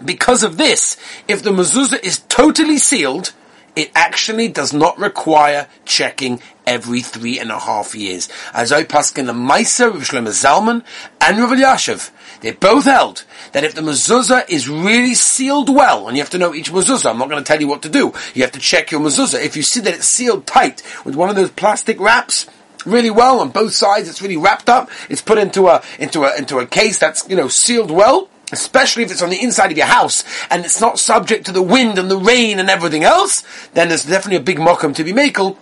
because 0.03 0.43
of 0.43 0.57
this, 0.57 0.97
if 1.27 1.43
the 1.43 1.51
mezuzah 1.51 2.03
is 2.03 2.19
totally 2.29 2.77
sealed, 2.77 3.33
it 3.75 3.91
actually 3.93 4.47
does 4.47 4.73
not 4.73 4.97
require 4.97 5.67
checking 5.83 6.41
every 6.65 7.01
three 7.01 7.39
and 7.39 7.51
a 7.51 7.59
half 7.59 7.93
years. 7.93 8.29
As 8.53 8.71
I 8.71 8.83
pass 8.83 9.11
in 9.13 9.25
the 9.25 9.33
Meiser 9.33 9.87
of 9.87 10.01
Shlomo 10.01 10.29
Zalman 10.29 10.83
and 11.21 11.37
Rav 11.37 11.51
Yashiv, 11.51 12.11
they 12.45 12.51
both 12.51 12.85
held 12.85 13.23
that 13.53 13.63
if 13.63 13.73
the 13.73 13.81
mezuzah 13.81 14.47
is 14.47 14.69
really 14.69 15.15
sealed 15.15 15.67
well, 15.67 16.07
and 16.07 16.15
you 16.15 16.21
have 16.21 16.29
to 16.29 16.37
know 16.37 16.53
each 16.53 16.71
mezuzah, 16.71 17.09
I'm 17.09 17.17
not 17.17 17.27
going 17.27 17.43
to 17.43 17.47
tell 17.47 17.59
you 17.59 17.67
what 17.67 17.81
to 17.81 17.89
do. 17.89 18.13
You 18.35 18.43
have 18.43 18.51
to 18.51 18.59
check 18.59 18.91
your 18.91 19.01
mezuzah. 19.01 19.43
If 19.43 19.57
you 19.57 19.63
see 19.63 19.79
that 19.79 19.95
it's 19.95 20.05
sealed 20.05 20.45
tight 20.45 20.83
with 21.03 21.15
one 21.15 21.31
of 21.31 21.35
those 21.35 21.49
plastic 21.49 21.99
wraps, 21.99 22.45
really 22.85 23.09
well 23.09 23.39
on 23.39 23.49
both 23.49 23.73
sides, 23.73 24.07
it's 24.07 24.21
really 24.21 24.37
wrapped 24.37 24.69
up, 24.69 24.91
it's 25.09 25.23
put 25.23 25.39
into 25.39 25.69
a, 25.69 25.81
into 25.97 26.23
a, 26.23 26.37
into 26.37 26.59
a 26.59 26.67
case 26.67 26.99
that's, 26.99 27.27
you 27.27 27.35
know, 27.35 27.47
sealed 27.47 27.89
well, 27.89 28.29
especially 28.51 29.01
if 29.01 29.09
it's 29.09 29.23
on 29.23 29.31
the 29.31 29.41
inside 29.41 29.71
of 29.71 29.77
your 29.77 29.87
house 29.87 30.23
and 30.51 30.65
it's 30.65 30.79
not 30.79 30.99
subject 30.99 31.47
to 31.47 31.51
the 31.51 31.63
wind 31.63 31.97
and 31.97 32.11
the 32.11 32.17
rain 32.17 32.59
and 32.59 32.69
everything 32.69 33.03
else, 33.03 33.43
then 33.73 33.87
there's 33.87 34.05
definitely 34.05 34.37
a 34.37 34.39
big 34.39 34.59
mokum 34.59 34.93
to 34.93 35.03
be 35.03 35.13
makel 35.13 35.57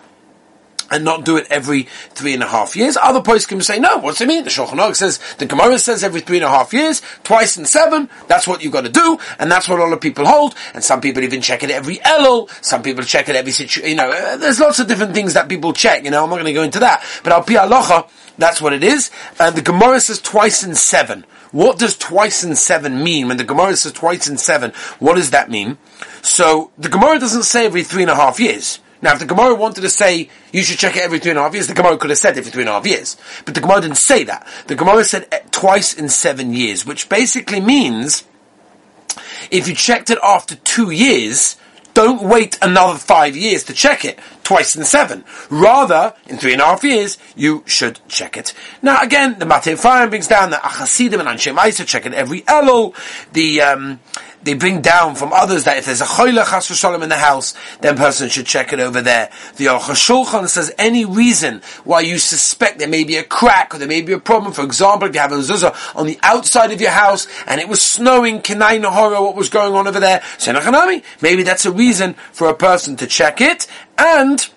and 0.91 1.03
not 1.03 1.25
do 1.25 1.38
it 1.38 1.47
every 1.50 1.83
three 2.12 2.33
and 2.33 2.44
a 2.44 2.47
half 2.47 2.75
years. 2.75 2.97
Other 2.97 3.21
poskim 3.21 3.63
say, 3.63 3.80
no, 3.80 3.97
what's 3.97 4.21
it 4.21 4.27
mean? 4.27 4.44
The 4.44 4.50
Shulchan 4.50 4.80
Aruch 4.80 4.95
says, 4.95 5.19
the 5.38 5.45
Gemara 5.45 5.80
says 5.80 6.03
every 6.03 6.21
three 6.21 6.38
and 6.38 6.45
a 6.45 6.50
half 6.50 6.74
years, 6.74 7.01
twice 7.24 7.57
in 7.57 7.65
seven, 7.65 8.09
that's 8.27 8.47
what 8.47 8.63
you've 8.63 8.74
got 8.74 8.85
to 8.85 8.89
do, 8.89 9.18
and 9.39 9.51
that's 9.51 9.68
what 9.68 9.80
all 9.80 9.89
the 9.89 9.97
people 9.97 10.25
hold, 10.25 10.56
and 10.74 10.83
some 10.83 11.01
people 11.01 11.24
even 11.24 11.41
check 11.41 11.63
it 11.63 11.71
every 11.71 11.97
Elul, 11.97 12.50
some 12.63 12.83
people 12.83 13.03
check 13.03 13.30
it 13.30 13.35
every 13.35 13.51
situation, 13.51 13.89
you 13.89 13.95
know, 13.95 14.12
uh, 14.12 14.38
there's 14.38 14.59
lots 14.59 14.80
of 14.80 14.88
different 14.88 15.13
things 15.13 15.33
that 15.33 15.50
people 15.50 15.74
check, 15.74 16.03
you 16.03 16.12
know, 16.12 16.24
I'm 16.24 16.30
not 16.30 16.35
going 16.35 16.45
to 16.45 16.53
go 16.53 16.63
into 16.63 16.80
that, 16.80 17.03
but 17.24 17.33
Al 17.33 17.44
Pi 17.44 17.53
Alocha, 17.53 18.09
that's 18.38 18.62
what 18.62 18.74
it 18.74 18.83
is, 18.83 19.12
and 19.39 19.56
the 19.56 19.62
Gemara 19.62 20.00
says 20.00 20.19
twice 20.19 20.63
in 20.63 20.75
seven. 20.75 21.25
What 21.51 21.77
does 21.77 21.95
twice 21.95 22.44
in 22.44 22.56
seven 22.56 23.03
mean? 23.03 23.27
When 23.27 23.38
the 23.38 23.44
Gemara 23.44 23.75
says 23.75 23.91
twice 23.91 24.27
in 24.27 24.38
seven, 24.38 24.71
what 24.97 25.18
does 25.18 25.30
that 25.30 25.51
mean? 25.51 25.77
So, 26.24 26.71
the 26.80 26.89
Gemara 26.89 27.19
doesn't 27.19 27.44
say 27.44 27.68
every 27.68 27.83
three 27.83 28.01
and 28.01 28.09
a 28.09 28.15
half 28.15 28.39
years. 28.39 28.80
Now, 29.04 29.12
if 29.12 29.20
the 29.20 29.26
Gemara 29.26 29.54
wanted 29.54 29.82
to 29.82 29.90
say 29.90 30.30
you 30.54 30.64
should 30.64 30.80
check 30.80 30.96
it 30.96 31.04
every 31.04 31.20
three 31.20 31.32
and 31.32 31.40
a 31.40 31.44
half 31.44 31.54
years, 31.54 31.68
the 31.68 31.74
Gemara 31.74 31.98
could 31.98 32.10
have 32.10 32.18
said 32.18 32.38
every 32.38 32.50
three 32.50 32.64
and 32.64 32.70
a 32.70 32.72
half 32.72 32.88
years. 32.88 33.18
But 33.44 33.54
the 33.54 33.60
Gemara 33.60 33.82
didn't 33.82 33.98
say 33.98 34.24
that. 34.24 34.48
The 34.68 34.76
Gemara 34.76 35.04
said 35.04 35.28
eh, 35.33 35.42
twice 35.52 35.94
in 35.94 36.07
seven 36.07 36.54
years, 36.54 36.86
which 36.86 37.10
basically 37.10 37.60
means 37.60 38.24
if 39.52 39.68
you 39.68 39.76
checked 39.76 40.10
it 40.10 40.19
after 40.24 40.56
two 40.56 40.90
years, 40.92 41.57
don't 41.94 42.24
wait 42.24 42.57
another 42.62 42.98
five 42.98 43.36
years 43.36 43.66
to 43.66 43.74
check 43.74 44.06
it 44.06 44.18
twice 44.44 44.76
in 44.76 44.83
seven. 44.83 45.23
Rather, 45.50 46.14
in 46.28 46.38
three 46.38 46.54
and 46.54 46.62
a 46.62 46.66
half 46.66 46.83
years, 46.83 47.18
you 47.35 47.64
should 47.66 48.00
check 48.07 48.38
it. 48.38 48.54
Now, 48.81 49.02
again, 49.02 49.40
the 49.40 49.45
Matei 49.45 49.76
Efraim 49.76 50.09
brings 50.09 50.28
down 50.28 50.50
the 50.50 50.57
Achasidim 50.57 51.19
and 51.19 51.30
Anshem 51.30 51.88
check 51.88 52.06
it 52.06 52.14
every 52.14 52.42
Elul. 52.42 52.95
The 53.33 53.62
um, 53.62 54.00
they 54.44 54.54
bring 54.54 54.81
down 54.81 55.16
from 55.16 55.31
others 55.31 55.64
that 55.64 55.78
if 55.78 55.85
there's 55.85 56.02
a 56.02 56.06
choyle 56.06 56.44
chas 56.44 56.68
v'shalom 56.68 57.02
in 57.02 57.09
the 57.09 57.18
house, 57.18 57.54
then 57.81 57.95
person 57.95 58.30
should 58.30 58.45
check 58.45 58.73
it 58.73 58.80
over 58.80 59.02
there. 59.02 59.30
The 59.56 59.66
Aruch 59.66 60.26
Shulchan 60.26 60.47
says 60.50 60.73
any 60.78 61.06
reason 61.06 61.62
why 61.83 62.02
you 62.02 62.18
suspect 62.18 62.80
there 62.80 62.88
may 62.88 63.04
be 63.04 63.16
a 63.16 63.23
crack 63.23 63.73
or 63.73 63.78
there 63.78 63.88
may 63.88 64.02
be 64.02 64.14
a 64.14 64.19
problem. 64.19 64.54
For 64.54 64.64
example, 64.64 65.07
if 65.07 65.16
you 65.16 65.21
have 65.21 65.31
a 65.31 65.38
zuzah 65.38 65.95
on 65.95 66.07
the 66.07 66.19
outside 66.23 66.71
of 66.71 66.81
your 66.81 66.92
house 66.92 67.28
and 67.47 67.62
it 67.62 67.69
was 67.69 67.81
snowing, 67.81 68.42
kenai 68.42 68.78
nahora, 68.78 69.21
what 69.21 69.35
was 69.35 69.50
going 69.50 69.73
on 69.73 69.88
over 69.88 70.00
there? 70.00 70.21
Maybe 71.21 71.44
that's 71.44 71.66
a 71.66 71.71
reason 71.71 72.14
for 72.33 72.50
a 72.50 72.54
person 72.54 72.95
to 72.97 73.07
check 73.07 73.40
it 73.40 73.68
and 73.97 74.50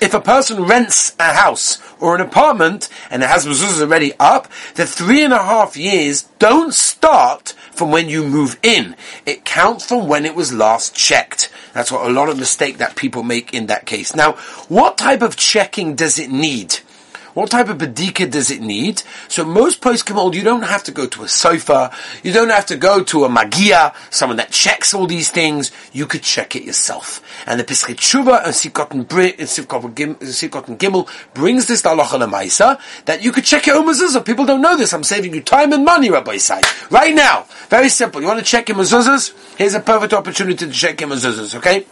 if 0.00 0.14
a 0.14 0.20
person 0.20 0.64
rents 0.64 1.14
a 1.20 1.32
house 1.32 1.80
or 2.00 2.16
an 2.16 2.20
apartment 2.20 2.88
and 3.08 3.22
it 3.22 3.28
has 3.28 3.46
mezuzahs 3.46 3.80
already 3.80 4.12
up, 4.18 4.48
the 4.74 4.84
three 4.84 5.22
and 5.22 5.32
a 5.32 5.38
half 5.38 5.76
years 5.76 6.22
don't 6.40 6.74
start 6.74 7.54
from 7.70 7.92
when 7.92 8.08
you 8.08 8.26
move 8.26 8.58
in. 8.62 8.96
It 9.24 9.44
counts 9.44 9.86
from 9.86 10.08
when 10.08 10.26
it 10.26 10.34
was 10.34 10.52
last 10.52 10.94
checked. 10.96 11.50
That's 11.72 11.92
what 11.92 12.04
a 12.04 12.12
lot 12.12 12.28
of 12.28 12.38
mistake 12.38 12.78
that 12.78 12.96
people 12.96 13.22
make 13.22 13.54
in 13.54 13.66
that 13.66 13.86
case. 13.86 14.14
Now, 14.14 14.32
what 14.68 14.98
type 14.98 15.22
of 15.22 15.36
checking 15.36 15.94
does 15.94 16.18
it 16.18 16.30
need? 16.30 16.80
What 17.34 17.50
type 17.50 17.68
of 17.68 17.78
bedika 17.78 18.30
does 18.30 18.50
it 18.50 18.60
need? 18.60 19.02
So 19.28 19.44
most 19.44 19.80
post 19.80 20.10
old, 20.10 20.34
you 20.34 20.42
don't 20.42 20.62
have 20.62 20.82
to 20.84 20.92
go 20.92 21.06
to 21.06 21.22
a 21.22 21.26
sofer. 21.26 21.92
You 22.22 22.32
don't 22.32 22.50
have 22.50 22.66
to 22.66 22.76
go 22.76 23.02
to 23.04 23.24
a 23.24 23.28
magia, 23.28 23.94
someone 24.10 24.36
that 24.36 24.50
checks 24.50 24.92
all 24.92 25.06
these 25.06 25.30
things. 25.30 25.70
You 25.92 26.06
could 26.06 26.22
check 26.22 26.54
it 26.56 26.64
yourself. 26.64 27.22
And 27.46 27.58
the 27.58 27.64
Pischei 27.64 27.94
Teshuva 27.94 28.44
and 28.44 28.52
Sivkot 28.52 28.92
and 30.68 30.78
Gimel 30.78 31.08
brings 31.34 31.66
this 31.68 31.82
halacha 31.82 32.20
lemaisa 32.20 32.78
that 33.06 33.22
you 33.22 33.32
could 33.32 33.44
check 33.44 33.66
your 33.66 33.76
own 33.76 33.86
mezuzah. 33.86 34.24
People 34.24 34.44
don't 34.44 34.60
know 34.60 34.76
this. 34.76 34.92
I'm 34.92 35.04
saving 35.04 35.34
you 35.34 35.40
time 35.40 35.72
and 35.72 35.84
money, 35.84 36.10
Rabbi 36.10 36.36
Say. 36.36 36.60
Right 36.90 37.14
now, 37.14 37.46
very 37.68 37.88
simple. 37.88 38.20
You 38.20 38.26
want 38.26 38.40
to 38.40 38.44
check 38.44 38.68
your 38.68 38.76
mezuzahs? 38.76 39.56
Here's 39.56 39.74
a 39.74 39.80
perfect 39.80 40.12
opportunity 40.12 40.66
to 40.66 40.72
check 40.72 41.00
your 41.00 41.10
mezuzahs. 41.10 41.54
Okay. 41.54 41.86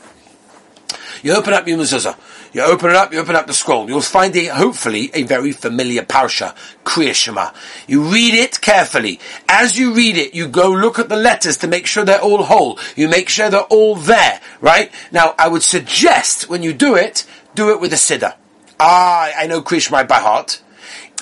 You 1.23 1.35
open 1.35 1.53
up 1.53 1.69
your 1.69 1.79
mezuzah. 1.79 2.17
You 2.53 2.63
open 2.63 2.91
it 2.91 2.97
up, 2.97 3.13
you 3.13 3.21
open 3.21 3.37
up 3.37 3.47
the 3.47 3.55
scroll. 3.55 3.89
You'll 3.89 4.01
find 4.01 4.35
hopefully, 4.49 5.11
a 5.15 5.23
very 5.23 5.53
familiar 5.53 6.03
parsha, 6.03 6.57
Kriya 6.85 7.15
Shema. 7.15 7.51
You 7.87 8.03
read 8.03 8.35
it 8.35 8.61
carefully. 8.61 9.21
As 9.49 9.79
you 9.79 9.95
read 9.95 10.17
it, 10.17 10.35
you 10.35 10.49
go 10.49 10.71
look 10.71 10.99
at 10.99 11.09
the 11.09 11.17
letters 11.17 11.57
to 11.59 11.69
make 11.69 11.87
sure 11.87 12.05
they're 12.05 12.21
all 12.21 12.43
whole. 12.43 12.79
You 12.97 13.09
make 13.09 13.29
sure 13.29 13.51
they're 13.51 13.61
all 13.63 13.95
there, 13.95 14.41
right? 14.61 14.91
Now, 15.13 15.35
I 15.39 15.49
would 15.49 15.63
suggest 15.63 16.49
when 16.49 16.63
you 16.63 16.73
do 16.73 16.97
it, 16.97 17.25
do 17.55 17.71
it 17.71 17.81
with 17.81 17.93
a 17.93 17.97
siddur. 17.97 18.35
Ah, 18.81 19.31
I 19.37 19.47
know 19.47 19.63
Kriya 19.63 19.83
Shema 19.83 20.05
by 20.05 20.19
heart. 20.19 20.61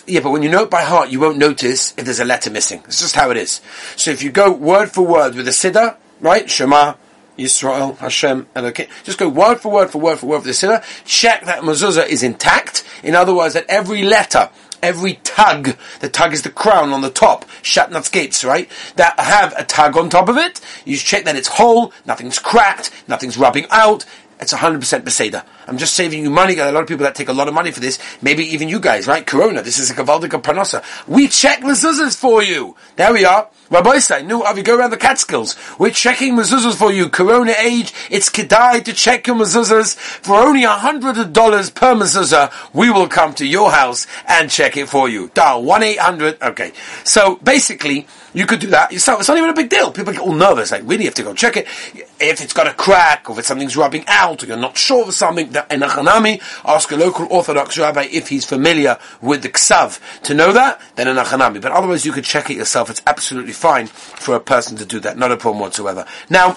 Yeah, 0.07 0.21
but 0.21 0.31
when 0.31 0.43
you 0.43 0.49
know 0.49 0.63
it 0.63 0.71
by 0.71 0.83
heart, 0.83 1.11
you 1.11 1.21
won't 1.21 1.37
notice 1.37 1.93
if 1.99 2.07
there's 2.07 2.21
a 2.21 2.25
letter 2.25 2.51
missing. 2.51 2.83
It's 2.87 3.01
just 3.01 3.15
how 3.15 3.31
it 3.31 3.37
is. 3.37 3.61
So 3.97 4.11
if 4.11 4.23
you 4.23 4.31
go 4.31 4.51
word 4.51 4.91
for 4.91 5.05
word 5.05 5.35
with 5.35 5.47
a 5.47 5.51
siddur, 5.51 5.97
right? 6.21 6.49
Shema, 6.49 6.95
Yisrael, 7.39 7.97
Hashem, 7.99 8.47
and 8.55 8.67
okay. 8.67 8.89
Just 9.05 9.19
go 9.19 9.29
word 9.29 9.61
for 9.61 9.71
word 9.71 9.91
for 9.91 10.01
word 10.01 10.19
for 10.19 10.27
word 10.27 10.41
for 10.41 10.47
the 10.47 10.55
sinner. 10.55 10.83
Check 11.05 11.45
that 11.45 11.63
mezuzah 11.63 12.07
is 12.09 12.23
intact. 12.23 12.85
In 13.03 13.15
other 13.15 13.35
words, 13.35 13.55
that 13.55 13.67
every 13.69 14.03
letter, 14.03 14.51
every 14.83 15.15
tag, 15.23 15.77
the 16.01 16.09
tag 16.09 16.33
is 16.33 16.43
the 16.43 16.51
crown 16.51 16.91
on 16.91 17.01
the 17.01 17.11
top, 17.11 17.45
Shatnez 17.63 18.11
Getz, 18.11 18.45
right? 18.45 18.69
That 18.97 19.19
have 19.21 19.55
a 19.57 19.65
tag 19.65 19.97
on 19.97 20.11
top 20.11 20.29
of 20.29 20.37
it. 20.37 20.61
You 20.85 20.97
check 20.97 21.25
that 21.25 21.37
it's 21.37 21.49
whole, 21.49 21.93
nothing's 22.05 22.39
cracked, 22.39 22.91
nothing's 23.07 23.39
rubbing 23.39 23.67
out. 23.71 24.05
It's 24.41 24.53
100% 24.53 24.79
Beseda. 25.03 25.45
I'm 25.67 25.79
just 25.79 25.95
saving 25.95 26.23
you 26.23 26.31
money. 26.31 26.55
Got 26.55 26.69
a 26.69 26.73
lot 26.73 26.83
of 26.83 26.89
people 26.89 27.05
that 27.05 27.15
take 27.15 27.29
a 27.29 27.33
lot 27.33 27.49
of 27.49 27.55
money 27.55 27.71
for 27.71 27.81
this. 27.81 27.99
Maybe 28.23 28.45
even 28.45 28.69
you 28.69 28.81
guys, 28.81 29.07
right? 29.07 29.27
Corona. 29.27 29.63
This 29.63 29.79
is 29.79 29.91
a 29.91 29.95
Kavaldika 29.95 30.41
Pranosa. 30.43 30.83
We 31.09 31.29
check 31.29 31.61
mezuzahs 31.61 32.17
for 32.17 32.43
you. 32.43 32.77
There 32.97 33.13
we 33.13 33.25
are. 33.25 33.49
Rabbi 33.71 33.99
say, 33.99 34.23
new 34.23 34.47
you 34.57 34.63
go 34.63 34.79
around 34.79 34.91
the 34.91 34.97
Catskills, 34.97 35.55
we're 35.79 35.91
checking 35.91 36.37
mezuzahs 36.37 36.75
for 36.75 36.91
you. 36.91 37.11
Corona 37.11 37.53
age, 37.59 37.93
it's 38.11 38.31
kedai 38.31 38.83
to 38.85 38.95
check 38.95 39.27
your 39.27 39.37
mezuzahs. 39.37 39.95
For 39.95 40.37
only 40.37 40.65
a 40.65 40.71
hundred 40.71 41.35
dollars 41.35 41.69
per 41.69 41.95
mezuzah, 41.95 42.51
we 42.73 42.91
will 42.91 43.09
come 43.09 43.35
to 43.35 43.47
your 43.47 43.71
house 43.71 44.07
and 44.27 44.51
check 44.51 44.79
it 44.79 44.89
for 44.89 45.11
you. 45.11 45.31
Dial 45.35 45.63
1-800, 45.63 46.41
okay. 46.41 46.73
So 47.05 47.37
basically, 47.37 48.07
you 48.33 48.47
could 48.47 48.61
do 48.61 48.69
that 48.69 48.91
yourself. 48.91 49.21
It's 49.21 49.29
not 49.29 49.37
even 49.37 49.51
a 49.51 49.55
big 49.55 49.69
deal. 49.69 49.93
People 49.93 50.15
get 50.15 50.23
all 50.23 50.33
nervous, 50.33 50.73
like, 50.73 50.83
really 50.87 51.05
have 51.05 51.15
to 51.15 51.23
go 51.23 51.35
check 51.35 51.59
it. 51.59 51.67
If 52.21 52.41
it's 52.41 52.53
got 52.53 52.67
a 52.67 52.75
crack, 52.75 53.31
or 53.31 53.39
if 53.39 53.47
something's 53.47 53.77
rubbing 53.77 54.05
out, 54.09 54.43
or 54.43 54.47
you're 54.47 54.57
not 54.57 54.77
sure 54.77 55.07
of 55.07 55.15
something, 55.15 55.49
in 55.49 55.83
a 55.83 55.89
chanami, 55.89 56.43
ask 56.65 56.91
a 56.91 56.97
local 56.97 57.27
Orthodox 57.31 57.79
rabbi 57.79 58.09
if 58.11 58.29
he's 58.29 58.45
familiar 58.45 58.99
with 59.23 59.43
the 59.43 59.49
ksav. 59.49 60.01
To 60.23 60.35
know 60.35 60.53
that, 60.53 60.81
then 60.97 61.07
in 61.07 61.17
chanami. 61.17 61.61
But 61.61 61.73
otherwise, 61.73 62.05
you 62.05 62.13
could 62.13 62.25
check 62.25 62.51
it 62.51 62.57
yourself. 62.57 62.91
It's 62.91 63.03
absolutely 63.07 63.53
fine 63.53 63.87
for 63.87 64.35
a 64.35 64.41
person 64.41 64.77
to 64.79 64.85
do 64.85 64.99
that. 65.01 65.17
Not 65.17 65.31
a 65.31 65.37
problem 65.37 65.61
whatsoever. 65.61 66.07
Now, 66.29 66.57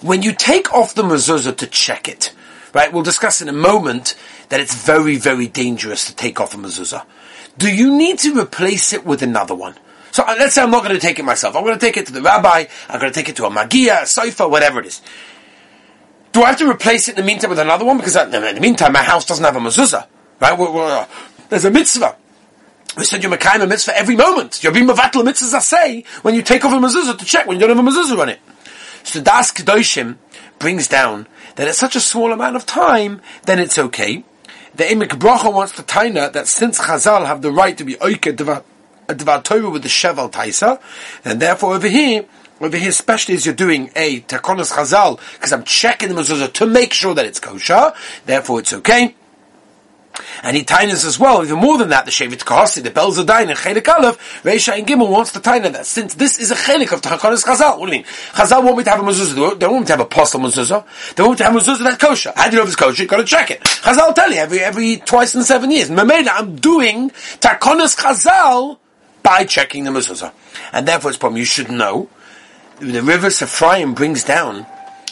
when 0.00 0.22
you 0.22 0.32
take 0.32 0.72
off 0.72 0.94
the 0.94 1.02
mezuzah 1.02 1.56
to 1.56 1.66
check 1.66 2.08
it, 2.08 2.32
right, 2.72 2.92
we'll 2.92 3.02
discuss 3.02 3.42
in 3.42 3.48
a 3.48 3.52
moment 3.52 4.14
that 4.48 4.60
it's 4.60 4.74
very, 4.74 5.16
very 5.16 5.48
dangerous 5.48 6.06
to 6.06 6.14
take 6.14 6.40
off 6.40 6.54
a 6.54 6.56
mezuzah. 6.56 7.04
Do 7.58 7.74
you 7.74 7.96
need 7.96 8.20
to 8.20 8.40
replace 8.40 8.92
it 8.92 9.04
with 9.04 9.22
another 9.22 9.54
one? 9.54 9.74
So 10.18 10.24
uh, 10.24 10.34
let's 10.36 10.52
say 10.56 10.62
I'm 10.62 10.72
not 10.72 10.82
going 10.82 10.96
to 10.96 11.00
take 11.00 11.20
it 11.20 11.22
myself. 11.22 11.54
I'm 11.54 11.62
going 11.62 11.78
to 11.78 11.80
take 11.80 11.96
it 11.96 12.06
to 12.06 12.12
the 12.12 12.20
rabbi. 12.20 12.64
I'm 12.88 12.98
going 12.98 13.12
to 13.12 13.14
take 13.14 13.28
it 13.28 13.36
to 13.36 13.46
a 13.46 13.50
magia, 13.50 14.00
a 14.00 14.02
sofer, 14.02 14.50
whatever 14.50 14.80
it 14.80 14.86
is. 14.86 15.00
Do 16.32 16.42
I 16.42 16.48
have 16.48 16.58
to 16.58 16.68
replace 16.68 17.06
it 17.06 17.12
in 17.12 17.20
the 17.20 17.22
meantime 17.22 17.50
with 17.50 17.60
another 17.60 17.84
one? 17.84 17.98
Because 17.98 18.16
in 18.16 18.32
the 18.32 18.60
meantime, 18.60 18.94
my 18.94 19.04
house 19.04 19.24
doesn't 19.24 19.44
have 19.44 19.54
a 19.54 19.60
mezuzah, 19.60 20.08
right? 20.40 20.58
We're, 20.58 20.72
we're, 20.72 21.06
there's 21.50 21.64
a 21.66 21.70
mitzvah. 21.70 22.16
We 22.96 23.04
said 23.04 23.22
you're 23.22 23.30
Mekayim 23.30 23.62
a 23.62 23.66
mitzvah 23.68 23.96
every 23.96 24.16
moment. 24.16 24.64
You're 24.64 24.72
being 24.72 24.88
Mavatal 24.88 25.22
mitzvahs 25.22 25.62
say 25.62 26.02
when 26.22 26.34
you 26.34 26.42
take 26.42 26.64
off 26.64 26.72
a 26.72 26.84
mezuzah 26.84 27.16
to 27.16 27.24
check 27.24 27.46
when 27.46 27.60
you 27.60 27.64
don't 27.64 27.76
have 27.76 27.86
a 27.86 27.88
mezuzah 27.88 28.18
on 28.18 28.28
it. 28.28 28.40
So 29.04 29.22
Das 29.22 29.52
Kedoshim 29.52 30.16
brings 30.58 30.88
down 30.88 31.28
that 31.54 31.68
it's 31.68 31.78
such 31.78 31.94
a 31.94 32.00
small 32.00 32.32
amount 32.32 32.56
of 32.56 32.66
time, 32.66 33.20
then 33.44 33.60
it's 33.60 33.78
okay. 33.78 34.24
The 34.74 34.82
Emek 34.82 35.10
Bracha 35.10 35.54
wants 35.54 35.76
to 35.76 35.82
taina 35.82 36.32
that 36.32 36.48
since 36.48 36.80
Chazal 36.80 37.24
have 37.24 37.40
the 37.40 37.52
right 37.52 37.78
to 37.78 37.84
be 37.84 37.96
oike 39.08 39.16
Dvar 39.16 39.42
Torah 39.42 39.70
with 39.70 39.82
the 39.82 39.88
Sheval 39.88 40.30
Taisa, 40.30 40.80
and 41.24 41.40
therefore 41.40 41.74
over 41.74 41.88
here, 41.88 42.26
over 42.60 42.76
here, 42.76 42.90
especially 42.90 43.34
as 43.34 43.46
you're 43.46 43.54
doing 43.54 43.90
a 43.96 44.20
Takonos 44.20 44.72
Chazal, 44.72 45.18
because 45.34 45.52
I'm 45.52 45.64
checking 45.64 46.08
the 46.08 46.14
mezuzah 46.14 46.52
to 46.52 46.66
make 46.66 46.92
sure 46.92 47.14
that 47.14 47.24
it's 47.24 47.40
kosher, 47.40 47.92
therefore 48.26 48.60
it's 48.60 48.72
okay. 48.72 49.14
And 50.42 50.56
he 50.56 50.64
tines 50.64 51.04
as 51.04 51.18
well, 51.18 51.44
even 51.44 51.58
more 51.58 51.78
than 51.78 51.90
that, 51.90 52.04
the 52.04 52.10
Shevet 52.10 52.38
Kahasi, 52.38 52.82
the 52.82 52.90
Bel 52.90 53.12
Zadain, 53.12 53.48
and 53.48 53.56
Chelik 53.56 53.86
Aleph, 53.88 54.42
Reisha 54.42 54.76
and 54.76 54.86
Gimel 54.86 55.08
wants 55.08 55.32
to 55.32 55.40
tine 55.40 55.62
that 55.62 55.86
since 55.86 56.14
this 56.14 56.40
is 56.40 56.50
a 56.50 56.54
Chelik 56.54 56.92
of 56.92 57.00
Tachakonis 57.00 57.44
Chazal. 57.44 57.78
What 57.78 57.86
do 57.88 57.96
you 57.96 58.02
mean? 58.02 58.04
Chazal 58.04 58.64
want 58.64 58.78
me 58.78 58.84
to 58.84 58.90
have 58.90 59.00
a 59.00 59.02
mezuzah, 59.04 59.58
they 59.58 59.66
want 59.66 59.80
me 59.80 59.86
to 59.86 59.92
have 59.92 60.00
a 60.00 60.04
apostle 60.04 60.40
mezuzah, 60.40 61.14
they 61.14 61.22
want 61.22 61.32
me 61.32 61.36
to 61.38 61.44
have 61.44 61.54
a 61.54 61.58
mezuzah 61.58 61.84
that's 61.84 61.98
kosher. 61.98 62.32
How 62.34 62.46
do 62.46 62.50
you 62.50 62.56
know 62.56 62.62
if 62.64 62.68
it's 62.68 62.76
kosher? 62.76 63.02
You 63.02 63.08
gotta 63.08 63.24
check 63.24 63.50
it. 63.52 63.60
Chazal 63.60 64.14
tell 64.14 64.30
you 64.30 64.38
every, 64.38 64.58
every 64.58 64.96
twice 64.96 65.34
in 65.34 65.44
seven 65.44 65.70
years. 65.70 65.88
Memela, 65.88 66.30
I'm 66.32 66.56
doing 66.56 67.10
Takonis 67.10 67.96
Chazal 67.96 68.78
by 69.22 69.44
checking 69.44 69.84
the 69.84 69.90
mezuzah. 69.90 70.32
And 70.72 70.86
therefore 70.86 71.10
it's 71.10 71.18
problem. 71.18 71.38
You 71.38 71.44
should 71.44 71.70
know, 71.70 72.08
the 72.80 73.02
river 73.02 73.28
Ephraim 73.28 73.94
brings 73.94 74.24
down 74.24 74.66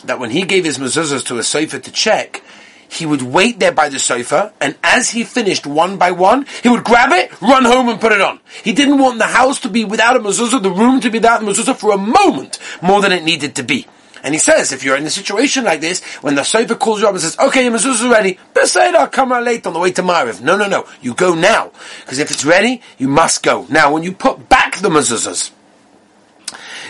that 0.05 0.19
when 0.19 0.31
he 0.31 0.43
gave 0.43 0.65
his 0.65 0.79
mezuzahs 0.79 1.25
to 1.27 1.39
a 1.39 1.41
sofer 1.41 1.83
to 1.83 1.91
check, 1.91 2.43
he 2.89 3.07
would 3.07 3.23
wait 3.23 3.59
there 3.59 3.73
by 3.73 3.89
the 3.89 3.97
sofer, 3.97 4.53
and 4.61 4.77
as 4.83 5.11
he 5.11 5.25
finished 5.25 5.67
one 5.67 5.97
by 5.97 6.13
one, 6.13 6.47
he 6.63 6.69
would 6.69 6.85
grab 6.85 7.11
it, 7.13 7.41
run 7.43 7.65
home, 7.65 7.89
and 7.89 8.01
put 8.01 8.13
it 8.13 8.21
on. 8.21 8.39
He 8.63 8.73
didn't 8.73 8.99
want 8.99 9.19
the 9.19 9.27
house 9.27 9.61
to 9.61 9.69
be 9.69 9.85
without 9.85 10.17
a 10.17 10.21
mezuzah, 10.21 10.63
the 10.63 10.71
room 10.71 11.01
to 11.01 11.11
be 11.11 11.19
without 11.19 11.43
a 11.43 11.45
mezuzah 11.45 11.77
for 11.77 11.93
a 11.93 11.99
moment 11.99 12.59
more 12.81 13.01
than 13.01 13.13
it 13.13 13.25
needed 13.25 13.57
to 13.57 13.63
be. 13.63 13.87
And 14.27 14.35
he 14.35 14.41
says, 14.41 14.73
if 14.73 14.83
you're 14.83 14.97
in 14.97 15.07
a 15.07 15.11
situation 15.11 15.63
like 15.63 15.81
this, 15.81 16.03
when 16.21 16.35
the 16.35 16.43
sofer 16.43 16.77
calls 16.77 17.01
you 17.01 17.07
up 17.07 17.13
and 17.13 17.23
says, 17.23 17.39
okay, 17.39 17.63
your 17.63 17.73
mezuzah 17.73 17.93
is 17.93 18.07
ready, 18.09 18.41
I'll 18.99 19.07
come 19.07 19.31
out 19.31 19.45
late 19.45 19.65
on 19.69 19.73
the 19.73 19.79
way 19.79 19.93
to 19.93 20.03
Mariv. 20.03 20.41
No, 20.41 20.57
no, 20.57 20.67
no. 20.67 20.85
You 21.01 21.15
go 21.15 21.37
now. 21.37 21.71
Because 22.01 22.19
if 22.19 22.33
it's 22.33 22.45
ready, 22.45 22.83
you 22.99 23.07
must 23.07 23.45
go. 23.45 23.67
Now, 23.71 23.93
when 23.93 24.03
you 24.03 24.11
put 24.11 24.49
back 24.49 24.79
the 24.79 24.89
mezuzahs, 24.89 25.53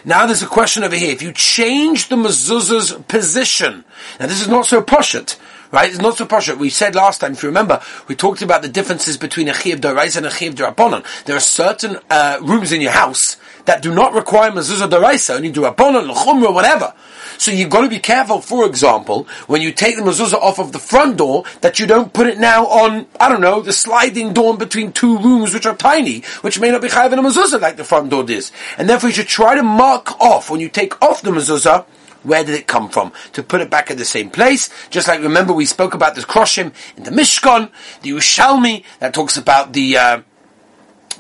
now 0.03 0.25
there's 0.25 0.43
a 0.43 0.47
question 0.47 0.83
over 0.83 0.97
here. 0.97 1.11
If 1.13 1.21
you 1.21 1.31
change 1.35 2.09
the 2.09 2.17
mezuzah's 2.17 2.95
position, 3.07 3.85
now 4.19 4.29
this 4.29 4.41
is 4.41 4.49
not 4.49 4.65
so 4.65 4.81
poshut, 4.81 5.37
right? 5.73 5.91
It's 5.91 6.01
not 6.01 6.17
so 6.17 6.25
poshut. 6.25 6.57
We 6.57 6.71
said 6.71 6.95
last 6.95 7.21
time, 7.21 7.33
if 7.33 7.43
you 7.43 7.51
remember, 7.51 7.83
we 8.09 8.15
talked 8.15 8.41
about 8.41 8.63
the 8.63 8.69
differences 8.69 9.19
between 9.19 9.51
a 9.51 9.53
chiv 9.53 9.83
dorais 9.83 10.17
and 10.17 10.25
a 10.25 10.31
chiv 10.31 10.55
derabonon. 10.55 11.05
There 11.27 11.37
are 11.37 11.41
certain 11.41 11.99
uh, 12.09 12.39
rooms 12.41 12.73
in 12.73 12.81
your 12.81 12.93
house 12.93 13.37
that 13.67 13.83
do 13.83 13.95
not 13.95 14.15
require 14.15 14.51
mezuzah 14.53 14.89
doraisa, 14.89 15.37
only 15.37 15.53
derabonon, 15.53 16.11
lechumra, 16.11 16.55
whatever. 16.55 16.95
So 17.39 17.51
you've 17.51 17.71
got 17.71 17.83
to 17.83 17.89
be 17.89 17.99
careful, 17.99 18.41
for 18.41 18.67
example, 18.67 19.27
when 19.47 19.63
you 19.63 19.73
take 19.73 19.97
the 19.97 20.03
mezuzah 20.03 20.35
off 20.35 20.59
of 20.59 20.73
the 20.73 20.79
front 20.79 21.19
door, 21.19 21.45
that 21.61 21.79
you 21.79 21.87
don't 21.87 22.13
put 22.13 22.27
it 22.27 22.39
now 22.39 22.67
on, 22.67 23.07
I 23.21 23.29
don't 23.29 23.41
know, 23.41 23.61
the 23.61 23.73
sliding 23.73 24.33
door 24.33 24.53
in 24.53 24.59
between 24.59 24.93
two 24.93 25.19
rooms 25.19 25.55
which 25.55 25.67
are 25.67 25.77
tiny, 25.77 26.21
which 26.41 26.61
may 26.61 26.71
not 26.71 26.83
be 26.83 26.89
chayav 26.89 27.13
in 27.13 27.19
a 27.19 27.23
mezuzah 27.23 27.61
like 27.61 27.77
the 27.77 27.85
front 27.85 28.11
door 28.11 28.29
is. 28.31 28.53
And 28.79 28.89
therefore 28.89 29.11
you 29.11 29.15
should 29.15 29.29
try 29.29 29.55
to 29.55 29.63
mark 29.63 30.21
off, 30.21 30.51
when 30.51 30.61
you 30.61 30.69
take 30.69 31.01
off 31.03 31.23
the 31.23 31.31
mezuzah, 31.31 31.85
where 32.23 32.45
did 32.45 32.57
it 32.57 32.67
come 32.67 32.89
from? 32.89 33.13
To 33.35 33.43
put 33.43 33.61
it 33.61 33.71
back 33.71 33.91
in 33.91 33.99
the 33.99 34.05
same 34.05 34.31
place. 34.31 34.69
Just 34.91 35.07
like 35.07 35.21
remember 35.21 35.53
we 35.53 35.65
spoke 35.65 35.95
about 35.95 36.17
this 36.17 36.25
kroshim 36.25 36.75
in 36.97 37.05
the 37.05 37.11
Mishkan, 37.13 37.71
the 38.03 38.11
Ushalmi 38.11 38.83
that 38.99 39.15
talks 39.15 39.37
about 39.37 39.73
the 39.73 39.97
uh, 39.97 40.21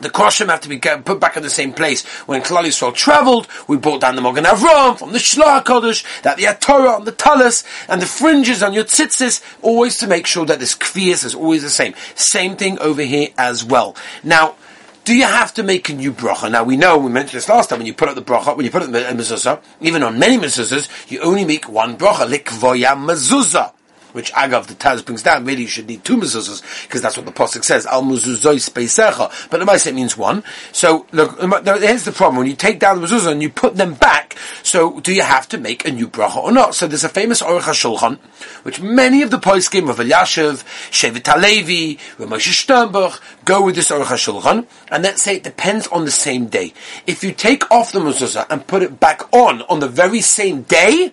the 0.00 0.10
Kroshim 0.10 0.48
have 0.48 0.60
to 0.62 0.68
be 0.68 0.78
put 0.78 1.20
back 1.20 1.36
in 1.36 1.42
the 1.42 1.50
same 1.50 1.72
place. 1.72 2.04
When 2.26 2.42
Klal 2.42 2.64
Yisrael 2.64 2.94
travelled, 2.94 3.48
we 3.66 3.76
brought 3.76 4.00
down 4.00 4.16
the 4.16 4.22
Mogan 4.22 4.44
Avram 4.44 4.98
from 4.98 5.12
the 5.12 5.18
Shlach 5.18 5.64
Kodesh, 5.64 6.04
that 6.22 6.36
the 6.36 6.56
Torah 6.60 6.96
on 6.96 7.04
the 7.04 7.12
Talus, 7.12 7.64
and 7.88 8.00
the 8.00 8.06
fringes 8.06 8.62
on 8.62 8.72
your 8.72 8.84
tzitzis, 8.84 9.42
always 9.62 9.96
to 9.98 10.06
make 10.06 10.26
sure 10.26 10.44
that 10.46 10.58
this 10.58 10.74
kvias 10.74 11.24
is 11.24 11.34
always 11.34 11.62
the 11.62 11.70
same. 11.70 11.94
Same 12.14 12.56
thing 12.56 12.78
over 12.78 13.02
here 13.02 13.28
as 13.38 13.64
well. 13.64 13.96
Now, 14.22 14.56
do 15.04 15.16
you 15.16 15.24
have 15.24 15.54
to 15.54 15.62
make 15.62 15.88
a 15.88 15.94
new 15.94 16.12
bracha? 16.12 16.50
Now 16.50 16.64
we 16.64 16.76
know, 16.76 16.98
we 16.98 17.10
mentioned 17.10 17.38
this 17.38 17.48
last 17.48 17.70
time, 17.70 17.78
when 17.78 17.86
you 17.86 17.94
put 17.94 18.08
up 18.08 18.16
the 18.16 18.22
bracha, 18.22 18.56
when 18.56 18.64
you 18.64 18.72
put 18.72 18.82
up 18.82 18.90
the 18.90 18.98
mezuzah, 18.98 19.62
even 19.80 20.02
on 20.02 20.18
many 20.18 20.36
mezuzahs, 20.36 21.10
you 21.10 21.20
only 21.20 21.44
make 21.44 21.68
one 21.68 21.96
bracha, 21.96 22.26
likvoya 22.28 22.96
mezuzah 22.96 23.72
which 24.16 24.32
Agav 24.32 24.66
the 24.66 24.74
Taz 24.74 25.04
brings 25.04 25.22
down, 25.22 25.44
really 25.44 25.62
you 25.62 25.68
should 25.68 25.86
need 25.86 26.02
two 26.02 26.16
mezuzahs, 26.16 26.62
because 26.84 27.02
that's 27.02 27.18
what 27.18 27.26
the 27.26 27.32
Pasuk 27.32 27.62
says, 27.62 27.84
Al 27.84 28.02
mezuzos 28.02 28.70
beisecha. 28.70 29.50
But 29.50 29.58
the 29.58 29.66
Maaseh 29.66 29.94
means 29.94 30.16
one. 30.16 30.42
So, 30.72 31.06
look, 31.12 31.38
um, 31.42 31.52
here's 31.64 32.04
the 32.04 32.12
problem. 32.12 32.38
When 32.38 32.46
you 32.46 32.56
take 32.56 32.78
down 32.78 32.98
the 32.98 33.06
mezuzah 33.06 33.32
and 33.32 33.42
you 33.42 33.50
put 33.50 33.76
them 33.76 33.92
back, 33.92 34.38
so 34.62 35.00
do 35.00 35.12
you 35.12 35.22
have 35.22 35.46
to 35.50 35.58
make 35.58 35.86
a 35.86 35.92
new 35.92 36.08
bracha 36.08 36.36
or 36.36 36.50
not? 36.50 36.74
So 36.74 36.86
there's 36.86 37.04
a 37.04 37.10
famous 37.10 37.42
Aruch 37.42 37.60
HaShulchan, 37.60 38.18
which 38.62 38.80
many 38.80 39.20
of 39.20 39.30
the 39.30 39.38
poskim, 39.38 39.86
Rav 39.86 39.98
Elyashiv, 39.98 40.64
Shevet 40.90 41.26
Halevi, 41.26 41.98
Rav 42.18 42.30
Moshe 42.30 42.54
Sternbuch, 42.54 43.20
go 43.44 43.62
with 43.66 43.74
this 43.74 43.90
Aruch 43.90 44.04
HaShulchan, 44.04 44.66
and 44.90 45.02
let's 45.02 45.22
say 45.22 45.36
it 45.36 45.42
depends 45.42 45.86
on 45.88 46.06
the 46.06 46.10
same 46.10 46.46
day. 46.46 46.72
If 47.06 47.22
you 47.22 47.32
take 47.32 47.70
off 47.70 47.92
the 47.92 48.00
mezuzah 48.00 48.46
and 48.48 48.66
put 48.66 48.82
it 48.82 48.98
back 48.98 49.22
on 49.34 49.60
on 49.62 49.80
the 49.80 49.88
very 49.88 50.22
same 50.22 50.62
day, 50.62 51.12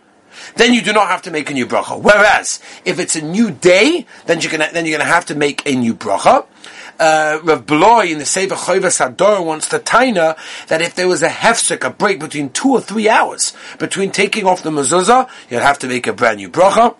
then 0.55 0.73
you 0.73 0.81
do 0.81 0.93
not 0.93 1.07
have 1.07 1.21
to 1.23 1.31
make 1.31 1.49
a 1.49 1.53
new 1.53 1.65
bracha. 1.65 1.99
Whereas, 1.99 2.59
if 2.85 2.99
it's 2.99 3.15
a 3.15 3.21
new 3.21 3.51
day, 3.51 4.05
then 4.25 4.41
you're 4.41 4.51
gonna, 4.51 4.69
then 4.71 4.85
you're 4.85 4.97
gonna 4.97 5.09
have 5.09 5.25
to 5.27 5.35
make 5.35 5.67
a 5.67 5.75
new 5.75 5.93
bracha. 5.93 6.45
Uh, 6.99 7.39
Rav 7.43 7.65
Bloy 7.65 8.07
in 8.07 8.19
the 8.19 8.25
Sefer 8.25 8.55
Choyves 8.55 8.99
Hador 9.03 9.43
wants 9.43 9.67
to 9.69 9.79
taina 9.79 10.37
that 10.67 10.81
if 10.81 10.93
there 10.93 11.07
was 11.07 11.23
a 11.23 11.27
hefsek, 11.27 11.83
a 11.83 11.89
break 11.89 12.19
between 12.19 12.51
two 12.51 12.69
or 12.69 12.81
three 12.81 13.09
hours 13.09 13.53
between 13.79 14.11
taking 14.11 14.45
off 14.45 14.61
the 14.61 14.69
mezuzah, 14.69 15.27
you'd 15.49 15.61
have 15.61 15.79
to 15.79 15.87
make 15.87 16.05
a 16.05 16.13
brand 16.13 16.37
new 16.37 16.49
bracha. 16.49 16.95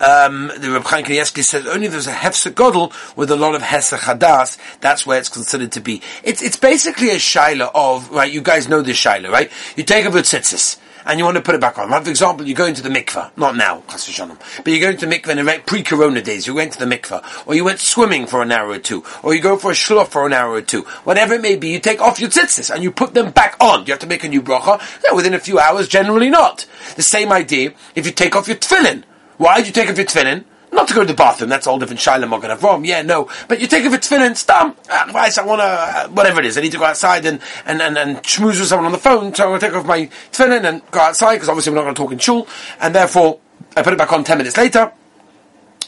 um, 0.00 0.50
the 0.58 0.70
Reb 0.70 0.84
Chaim 0.84 1.04
Kanievsky 1.04 1.42
says 1.42 1.66
only 1.66 1.86
if 1.86 1.92
there's 1.92 2.06
a 2.06 2.12
hefsa 2.12 2.52
godel 2.52 2.92
with 3.16 3.30
a 3.30 3.36
lot 3.36 3.54
of 3.54 3.62
hesach 3.62 3.98
hadas, 3.98 4.58
that's 4.80 5.06
where 5.06 5.18
it's 5.18 5.28
considered 5.28 5.72
to 5.72 5.80
be. 5.80 6.02
It's 6.22 6.42
it's 6.42 6.56
basically 6.56 7.10
a 7.10 7.16
shaila 7.16 7.70
of 7.74 8.10
right. 8.10 8.30
You 8.30 8.40
guys 8.40 8.68
know 8.68 8.82
this 8.82 8.96
shaila, 8.96 9.30
right? 9.30 9.50
You 9.76 9.84
take 9.84 10.04
a 10.06 10.10
tzitzis 10.10 10.78
and 11.06 11.18
you 11.18 11.24
want 11.24 11.36
to 11.36 11.42
put 11.42 11.54
it 11.54 11.60
back 11.60 11.78
on. 11.78 11.90
Like, 11.90 12.04
for 12.04 12.10
example, 12.10 12.46
you 12.46 12.54
go 12.54 12.66
into 12.66 12.82
the 12.82 12.88
mikveh, 12.88 13.36
not 13.36 13.56
now, 13.56 13.82
but 13.86 14.06
you 14.08 14.80
go 14.80 14.90
into 14.90 15.06
the 15.06 15.14
mikveh 15.14 15.54
in 15.56 15.62
pre-corona 15.62 16.22
days, 16.22 16.46
you 16.46 16.54
went 16.54 16.72
to 16.72 16.78
the 16.78 16.84
mikveh, 16.84 17.46
or 17.46 17.54
you 17.54 17.64
went 17.64 17.80
swimming 17.80 18.26
for 18.26 18.42
an 18.42 18.52
hour 18.52 18.68
or 18.68 18.78
two, 18.78 19.04
or 19.22 19.34
you 19.34 19.40
go 19.40 19.56
for 19.56 19.70
a 19.70 19.74
shlof 19.74 20.08
for 20.08 20.26
an 20.26 20.32
hour 20.32 20.52
or 20.52 20.62
two, 20.62 20.82
whatever 21.04 21.34
it 21.34 21.42
may 21.42 21.56
be, 21.56 21.68
you 21.68 21.80
take 21.80 22.00
off 22.00 22.20
your 22.20 22.30
tzitzis 22.30 22.72
and 22.72 22.82
you 22.82 22.90
put 22.90 23.14
them 23.14 23.30
back 23.30 23.56
on. 23.60 23.84
Do 23.84 23.88
you 23.88 23.92
have 23.92 24.00
to 24.00 24.06
make 24.06 24.24
a 24.24 24.28
new 24.28 24.42
bracha? 24.42 24.80
Yeah, 25.04 25.14
within 25.14 25.34
a 25.34 25.38
few 25.38 25.58
hours, 25.58 25.88
generally 25.88 26.30
not. 26.30 26.66
The 26.96 27.02
same 27.02 27.32
idea 27.32 27.74
if 27.94 28.06
you 28.06 28.12
take 28.12 28.36
off 28.36 28.48
your 28.48 28.56
tefillin. 28.56 29.04
Why 29.36 29.58
did 29.58 29.66
you 29.66 29.72
take 29.72 29.90
off 29.90 29.96
your 29.96 30.06
tefillin? 30.06 30.44
Not 30.74 30.88
to 30.88 30.94
go 30.94 31.02
to 31.02 31.06
the 31.06 31.14
bathroom, 31.14 31.50
that's 31.50 31.68
all 31.68 31.78
different 31.78 32.00
Shiloh 32.00 32.26
Mogan 32.26 32.50
Avrom. 32.50 32.84
Yeah, 32.84 33.02
no. 33.02 33.30
But 33.46 33.60
you 33.60 33.68
take 33.68 33.86
off 33.86 33.94
a 33.94 33.98
tefillin, 33.98 34.36
stam, 34.36 34.74
advice, 34.90 35.38
I 35.38 35.44
want 35.44 35.60
to, 35.60 35.64
uh, 35.64 36.08
whatever 36.08 36.40
it 36.40 36.46
is, 36.46 36.58
I 36.58 36.62
need 36.62 36.72
to 36.72 36.78
go 36.78 36.84
outside 36.84 37.24
and, 37.26 37.40
and, 37.64 37.80
and, 37.80 37.96
and 37.96 38.16
schmooze 38.24 38.58
with 38.58 38.66
someone 38.66 38.86
on 38.86 38.90
the 38.92 38.98
phone, 38.98 39.32
so 39.32 39.44
I'm 39.44 39.50
going 39.50 39.60
to 39.60 39.66
take 39.66 39.76
off 39.76 39.86
my 39.86 40.06
tefillin 40.32 40.64
and 40.64 40.82
go 40.90 40.98
outside, 40.98 41.36
because 41.36 41.48
obviously 41.48 41.70
we're 41.70 41.76
not 41.76 41.84
going 41.84 41.94
to 41.94 42.02
talk 42.02 42.10
in 42.10 42.18
shul, 42.18 42.48
and 42.80 42.92
therefore, 42.92 43.38
I 43.76 43.82
put 43.82 43.92
it 43.92 43.98
back 43.98 44.12
on 44.12 44.24
10 44.24 44.38
minutes 44.38 44.56
later. 44.56 44.92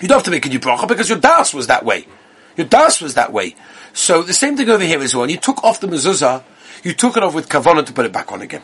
You 0.00 0.06
don't 0.06 0.18
have 0.18 0.24
to 0.26 0.30
make 0.30 0.46
a 0.46 0.48
new 0.48 0.60
bracha, 0.60 0.86
because 0.86 1.08
your 1.08 1.18
das 1.18 1.52
was 1.52 1.66
that 1.66 1.84
way. 1.84 2.06
Your 2.56 2.68
das 2.68 3.00
was 3.00 3.14
that 3.14 3.32
way. 3.32 3.56
So 3.92 4.22
the 4.22 4.34
same 4.34 4.56
thing 4.56 4.68
over 4.70 4.84
here 4.84 5.02
as 5.02 5.16
well. 5.16 5.28
You 5.28 5.36
took 5.36 5.64
off 5.64 5.80
the 5.80 5.88
mezuzah, 5.88 6.44
you 6.84 6.94
took 6.94 7.16
it 7.16 7.24
off 7.24 7.34
with 7.34 7.48
kavanah 7.48 7.84
to 7.86 7.92
put 7.92 8.06
it 8.06 8.12
back 8.12 8.30
on 8.30 8.40
again. 8.40 8.62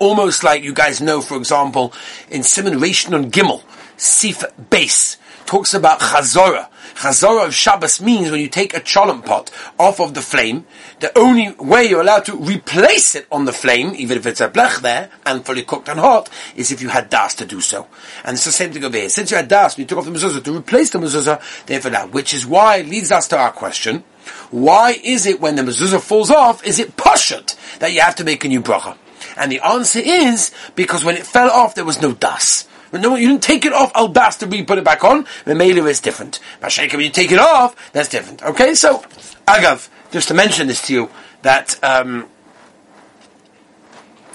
Almost 0.00 0.42
like 0.42 0.64
you 0.64 0.74
guys 0.74 1.00
know, 1.00 1.20
for 1.20 1.36
example, 1.36 1.92
in 2.30 2.42
Simon 2.42 2.80
Ration 2.80 3.14
on 3.14 3.30
Gimel, 3.30 3.62
Sif 3.96 4.44
base 4.70 5.16
talks 5.46 5.74
about 5.74 6.00
chazora. 6.00 6.68
Chazora 6.94 7.46
of 7.46 7.54
Shabbos 7.54 8.00
means 8.00 8.30
when 8.30 8.40
you 8.40 8.48
take 8.48 8.74
a 8.74 8.80
cholent 8.80 9.24
pot 9.24 9.50
off 9.78 10.00
of 10.00 10.14
the 10.14 10.22
flame, 10.22 10.64
the 11.00 11.16
only 11.18 11.52
way 11.52 11.84
you're 11.84 12.00
allowed 12.00 12.24
to 12.26 12.36
replace 12.36 13.14
it 13.14 13.26
on 13.30 13.44
the 13.44 13.52
flame, 13.52 13.92
even 13.96 14.16
if 14.16 14.26
it's 14.26 14.40
a 14.40 14.48
blech 14.48 14.80
there 14.80 15.10
and 15.26 15.44
fully 15.44 15.62
cooked 15.62 15.88
and 15.88 16.00
hot, 16.00 16.30
is 16.56 16.70
if 16.70 16.80
you 16.80 16.88
had 16.88 17.10
das 17.10 17.34
to 17.36 17.46
do 17.46 17.60
so. 17.60 17.86
And 18.24 18.34
it's 18.34 18.44
the 18.44 18.52
same 18.52 18.72
thing 18.72 18.84
over 18.84 18.96
here. 18.96 19.08
Since 19.08 19.30
you 19.30 19.36
had 19.36 19.48
das, 19.48 19.78
you 19.78 19.84
took 19.84 19.98
off 19.98 20.04
the 20.04 20.12
mezuzah 20.12 20.42
to 20.42 20.56
replace 20.56 20.90
the 20.90 20.98
mezuzah, 20.98 21.66
therefore 21.66 21.90
now, 21.90 22.06
which 22.06 22.32
is 22.32 22.46
why 22.46 22.80
leads 22.80 23.10
us 23.10 23.28
to 23.28 23.38
our 23.38 23.52
question: 23.52 24.04
Why 24.50 24.98
is 25.02 25.26
it 25.26 25.40
when 25.40 25.56
the 25.56 25.62
mezuzah 25.62 26.00
falls 26.00 26.30
off, 26.30 26.64
is 26.64 26.78
it 26.78 26.96
pashut 26.96 27.56
that 27.78 27.92
you 27.92 28.00
have 28.00 28.16
to 28.16 28.24
make 28.24 28.44
a 28.44 28.48
new 28.48 28.60
bracha? 28.60 28.96
And 29.36 29.50
the 29.50 29.60
answer 29.60 30.00
is 30.00 30.52
because 30.76 31.04
when 31.04 31.16
it 31.16 31.26
fell 31.26 31.50
off, 31.50 31.74
there 31.74 31.84
was 31.84 32.00
no 32.00 32.12
das. 32.12 32.68
No, 33.00 33.16
you 33.16 33.28
didn't 33.28 33.42
take 33.42 33.64
it 33.64 33.72
off 33.72 33.92
al 33.94 34.08
das 34.08 34.36
to 34.38 34.46
put 34.46 34.78
it 34.78 34.84
back 34.84 35.04
on. 35.04 35.26
The 35.44 35.54
mailer 35.54 35.88
is 35.88 36.00
different. 36.00 36.40
Mashayka, 36.60 36.92
when 36.92 37.02
you 37.02 37.10
take 37.10 37.32
it 37.32 37.38
off, 37.38 37.92
that's 37.92 38.08
different. 38.08 38.42
Okay, 38.42 38.74
so 38.74 38.98
agav, 39.46 39.88
just 40.10 40.28
to 40.28 40.34
mention 40.34 40.66
this 40.66 40.82
to 40.86 40.92
you 40.92 41.10
that 41.42 41.82
um, 41.82 42.28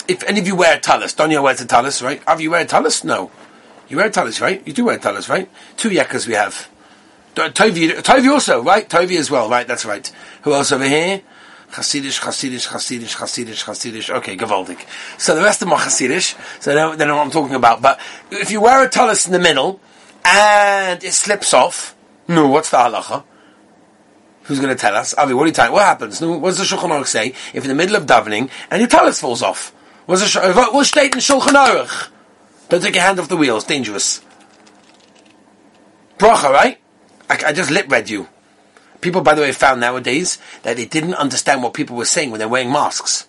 if 0.07 0.23
any 0.23 0.39
of 0.39 0.47
you 0.47 0.55
wear 0.55 0.77
a 0.77 0.79
talus, 0.79 1.13
Donya 1.13 1.41
wears 1.41 1.61
a 1.61 1.65
talus, 1.65 2.01
right? 2.01 2.21
Have 2.27 2.41
you 2.41 2.51
wear 2.51 2.61
a 2.61 2.65
talus? 2.65 3.03
No, 3.03 3.31
you 3.87 3.97
wear 3.97 4.07
a 4.07 4.11
talus, 4.11 4.41
right? 4.41 4.65
You 4.67 4.73
do 4.73 4.85
wear 4.85 4.97
a 4.97 4.99
talus, 4.99 5.29
right? 5.29 5.49
Two 5.77 5.89
yakas 5.89 6.27
we 6.27 6.33
have. 6.33 6.69
Tovi, 7.35 7.91
Tovi 8.01 8.31
also, 8.31 8.61
right? 8.61 8.89
Tovi 8.89 9.17
as 9.17 9.31
well, 9.31 9.49
right? 9.49 9.67
That's 9.67 9.85
right. 9.85 10.11
Who 10.41 10.53
else 10.53 10.71
over 10.71 10.87
here? 10.87 11.21
Hasidish, 11.71 12.19
Hasidish, 12.19 12.67
Hasidish, 12.67 13.15
Hasidish, 13.15 13.63
Hasidish. 13.63 14.09
Okay, 14.17 14.35
Gavaldik. 14.35 14.85
So 15.19 15.35
the 15.35 15.43
rest 15.43 15.61
of 15.61 15.69
them 15.69 15.77
are 15.77 15.89
so 15.89 16.07
they 16.07 16.95
they 16.95 17.05
know 17.05 17.15
what 17.15 17.25
I'm 17.25 17.31
talking 17.31 17.55
about. 17.55 17.81
But 17.81 17.99
if 18.31 18.49
you 18.51 18.61
wear 18.61 18.83
a 18.83 18.89
talus 18.89 19.27
in 19.27 19.31
the 19.31 19.39
middle, 19.39 19.79
and 20.25 21.03
it 21.03 21.13
slips 21.13 21.53
off, 21.53 21.95
no, 22.27 22.47
what's 22.47 22.71
the 22.71 22.77
halacha? 22.77 23.23
Who's 24.43 24.59
going 24.59 24.75
to 24.75 24.79
tell 24.79 24.95
us? 24.95 25.13
Avi, 25.13 25.33
what 25.33 25.43
are 25.43 25.47
you 25.47 25.53
telling? 25.53 25.73
What 25.73 25.83
happens? 25.83 26.21
No, 26.21 26.37
what 26.37 26.49
does 26.49 26.57
the 26.57 26.75
Shulchan 26.75 26.89
Aruch 26.89 27.05
say 27.05 27.33
if 27.53 27.63
in 27.63 27.67
the 27.67 27.75
middle 27.75 27.95
of 27.95 28.07
davening 28.07 28.49
and 28.71 28.81
your 28.81 28.87
talus 28.87 29.19
falls 29.19 29.43
off? 29.43 29.71
What's 30.07 30.33
the 30.33 30.41
uh, 30.41 30.71
what's 30.71 30.89
state 30.89 31.13
in 31.13 31.19
Shulchan 31.19 31.53
Aruch? 31.53 32.09
Don't 32.69 32.81
take 32.81 32.95
your 32.95 33.03
hand 33.03 33.19
off 33.19 33.29
the 33.29 33.37
wheel. 33.37 33.57
It's 33.57 33.65
dangerous. 33.65 34.21
Bracha, 36.17 36.51
right? 36.51 36.79
I, 37.29 37.39
I 37.47 37.53
just 37.53 37.69
lip 37.69 37.91
read 37.91 38.09
you. 38.09 38.27
People, 39.01 39.21
by 39.21 39.33
the 39.33 39.41
way, 39.41 39.51
found 39.51 39.79
nowadays 39.79 40.37
that 40.63 40.75
they 40.77 40.85
didn't 40.85 41.13
understand 41.15 41.63
what 41.63 41.73
people 41.73 41.95
were 41.95 42.05
saying 42.05 42.31
when 42.31 42.39
they're 42.39 42.49
wearing 42.49 42.71
masks, 42.71 43.27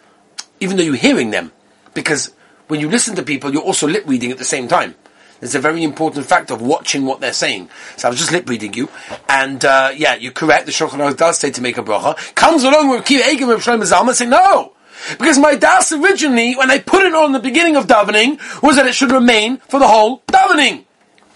even 0.59 0.77
though 0.77 0.83
you're 0.83 0.97
hearing 0.97 1.31
them. 1.31 1.53
Because 1.95 2.33
when 2.69 2.81
you 2.81 2.89
listen 2.89 3.15
to 3.17 3.23
people, 3.23 3.53
you're 3.53 3.63
also 3.63 3.87
lip 3.87 4.05
reading 4.07 4.31
at 4.31 4.39
the 4.39 4.45
same 4.45 4.69
time. 4.69 4.95
There's 5.41 5.55
a 5.55 5.61
very 5.61 5.83
important 5.83 6.27
fact 6.27 6.51
of 6.51 6.61
watching 6.61 7.07
what 7.07 7.21
they're 7.21 7.33
saying. 7.33 7.71
So 7.97 8.09
I 8.09 8.11
was 8.11 8.19
just 8.19 8.31
lip 8.31 8.49
reading 8.49 8.75
you, 8.75 8.89
and 9.29 9.65
uh, 9.65 9.91
yeah, 9.97 10.15
you're 10.15 10.33
correct. 10.33 10.67
The 10.67 10.73
Shulchan 10.73 11.17
does 11.17 11.39
say 11.39 11.51
to 11.51 11.63
make 11.63 11.79
a 11.79 11.83
bracha. 11.83 12.35
Comes 12.35 12.63
along 12.63 12.91
with 12.91 13.05
Kiv 13.05 13.21
Egim 13.21 13.53
of 13.53 13.63
Shlomo 13.63 13.91
Zalman 13.91 14.13
saying 14.13 14.31
no. 14.31 14.75
Because 15.19 15.39
my 15.39 15.55
das 15.55 15.93
originally, 15.93 16.55
when 16.57 16.71
I 16.71 16.79
put 16.79 17.07
it 17.07 17.15
on 17.15 17.33
the 17.33 17.39
beginning 17.39 17.77
of 17.77 17.87
davening, 17.87 18.39
was 18.63 18.77
that 18.77 18.87
it 18.87 18.95
should 18.95 19.13
remain 19.13 19.57
for 19.57 19.81
the 19.81 19.89
whole 19.89 20.21
davening. 20.29 20.85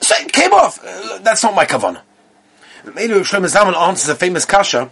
So 0.00 0.14
it 0.16 0.32
came 0.32 0.52
off. 0.52 0.78
Uh, 0.84 1.18
that's 1.20 1.42
not 1.42 1.54
my 1.54 1.64
kavanah. 1.64 2.02
Maybe 2.92 3.14
Shlomo 3.14 3.48
Zalman 3.48 3.74
answers 3.74 4.08
a 4.10 4.14
famous 4.14 4.44
kasha, 4.44 4.90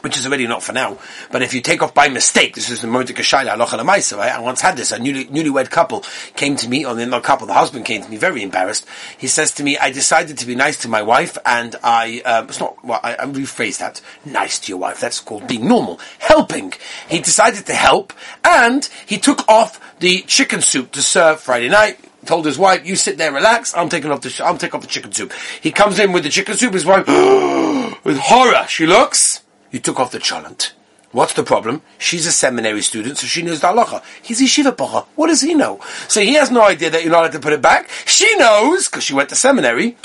which 0.00 0.16
is 0.16 0.26
already 0.26 0.46
not 0.46 0.62
for 0.62 0.72
now. 0.72 0.98
But 1.30 1.42
if 1.42 1.52
you 1.52 1.60
take 1.60 1.82
off 1.82 1.92
by 1.92 2.08
mistake, 2.08 2.54
this 2.54 2.70
is 2.70 2.80
the 2.80 2.88
Shaila 2.88 3.56
Alocha 3.56 4.16
right? 4.16 4.32
I 4.32 4.40
once 4.40 4.62
had 4.62 4.76
this. 4.76 4.90
A 4.90 4.98
newly, 4.98 5.26
newlywed 5.26 5.70
couple 5.70 6.02
came 6.34 6.56
to 6.56 6.68
me, 6.68 6.86
or 6.86 6.94
the 6.94 7.04
not 7.04 7.22
couple, 7.22 7.46
the 7.46 7.52
husband 7.52 7.84
came 7.84 8.02
to 8.02 8.08
me, 8.08 8.16
very 8.16 8.42
embarrassed. 8.42 8.86
He 9.18 9.26
says 9.26 9.52
to 9.52 9.62
me, 9.62 9.76
I 9.76 9.90
decided 9.90 10.38
to 10.38 10.46
be 10.46 10.54
nice 10.54 10.78
to 10.78 10.88
my 10.88 11.02
wife, 11.02 11.36
and 11.44 11.76
I, 11.82 12.20
um, 12.22 12.48
it's 12.48 12.58
not, 12.60 12.82
well, 12.82 13.00
I, 13.02 13.16
I 13.16 13.26
rephrase 13.26 13.78
that. 13.78 14.00
Nice 14.24 14.58
to 14.60 14.70
your 14.70 14.78
wife. 14.78 15.00
That's 15.00 15.20
called 15.20 15.46
being 15.46 15.68
normal. 15.68 16.00
Helping. 16.18 16.72
He 17.08 17.18
decided 17.18 17.66
to 17.66 17.74
help, 17.74 18.14
and 18.42 18.88
he 19.04 19.18
took 19.18 19.46
off 19.46 19.98
the 19.98 20.22
chicken 20.22 20.62
soup 20.62 20.92
to 20.92 21.02
serve 21.02 21.40
Friday 21.40 21.68
night 21.68 21.98
told 22.26 22.44
his 22.46 22.58
wife, 22.58 22.86
"You 22.86 22.96
sit 22.96 23.18
there, 23.18 23.32
relax. 23.32 23.74
I'm 23.76 23.88
taking 23.88 24.10
off 24.10 24.20
the 24.20 24.30
sh- 24.30 24.40
I'm 24.40 24.58
taking 24.58 24.76
off 24.76 24.82
the 24.82 24.88
chicken 24.88 25.12
soup." 25.12 25.32
He 25.60 25.70
comes 25.70 25.98
in 25.98 26.12
with 26.12 26.24
the 26.24 26.30
chicken 26.30 26.56
soup. 26.56 26.74
His 26.74 26.84
wife, 26.84 27.06
with 28.04 28.18
horror, 28.18 28.66
she 28.68 28.86
looks. 28.86 29.40
You 29.70 29.78
took 29.78 30.00
off 30.00 30.10
the 30.10 30.18
cholent. 30.18 30.72
What's 31.12 31.32
the 31.32 31.42
problem? 31.42 31.82
She's 31.98 32.24
a 32.26 32.32
seminary 32.32 32.82
student, 32.82 33.18
so 33.18 33.26
she 33.26 33.42
knows 33.42 33.60
the 33.60 33.66
halacha. 33.66 34.02
He's 34.22 34.40
a 34.40 34.46
shiva 34.46 34.70
bacha. 34.70 35.06
What 35.16 35.26
does 35.26 35.40
he 35.40 35.54
know? 35.54 35.80
So 36.06 36.20
he 36.20 36.34
has 36.34 36.52
no 36.52 36.62
idea 36.62 36.88
that 36.90 37.02
you're 37.02 37.10
not 37.10 37.20
allowed 37.20 37.32
to 37.32 37.40
put 37.40 37.52
it 37.52 37.60
back. 37.60 37.90
She 38.06 38.36
knows 38.36 38.86
because 38.86 39.02
she 39.02 39.12
went 39.12 39.28
to 39.30 39.34
seminary. 39.34 39.96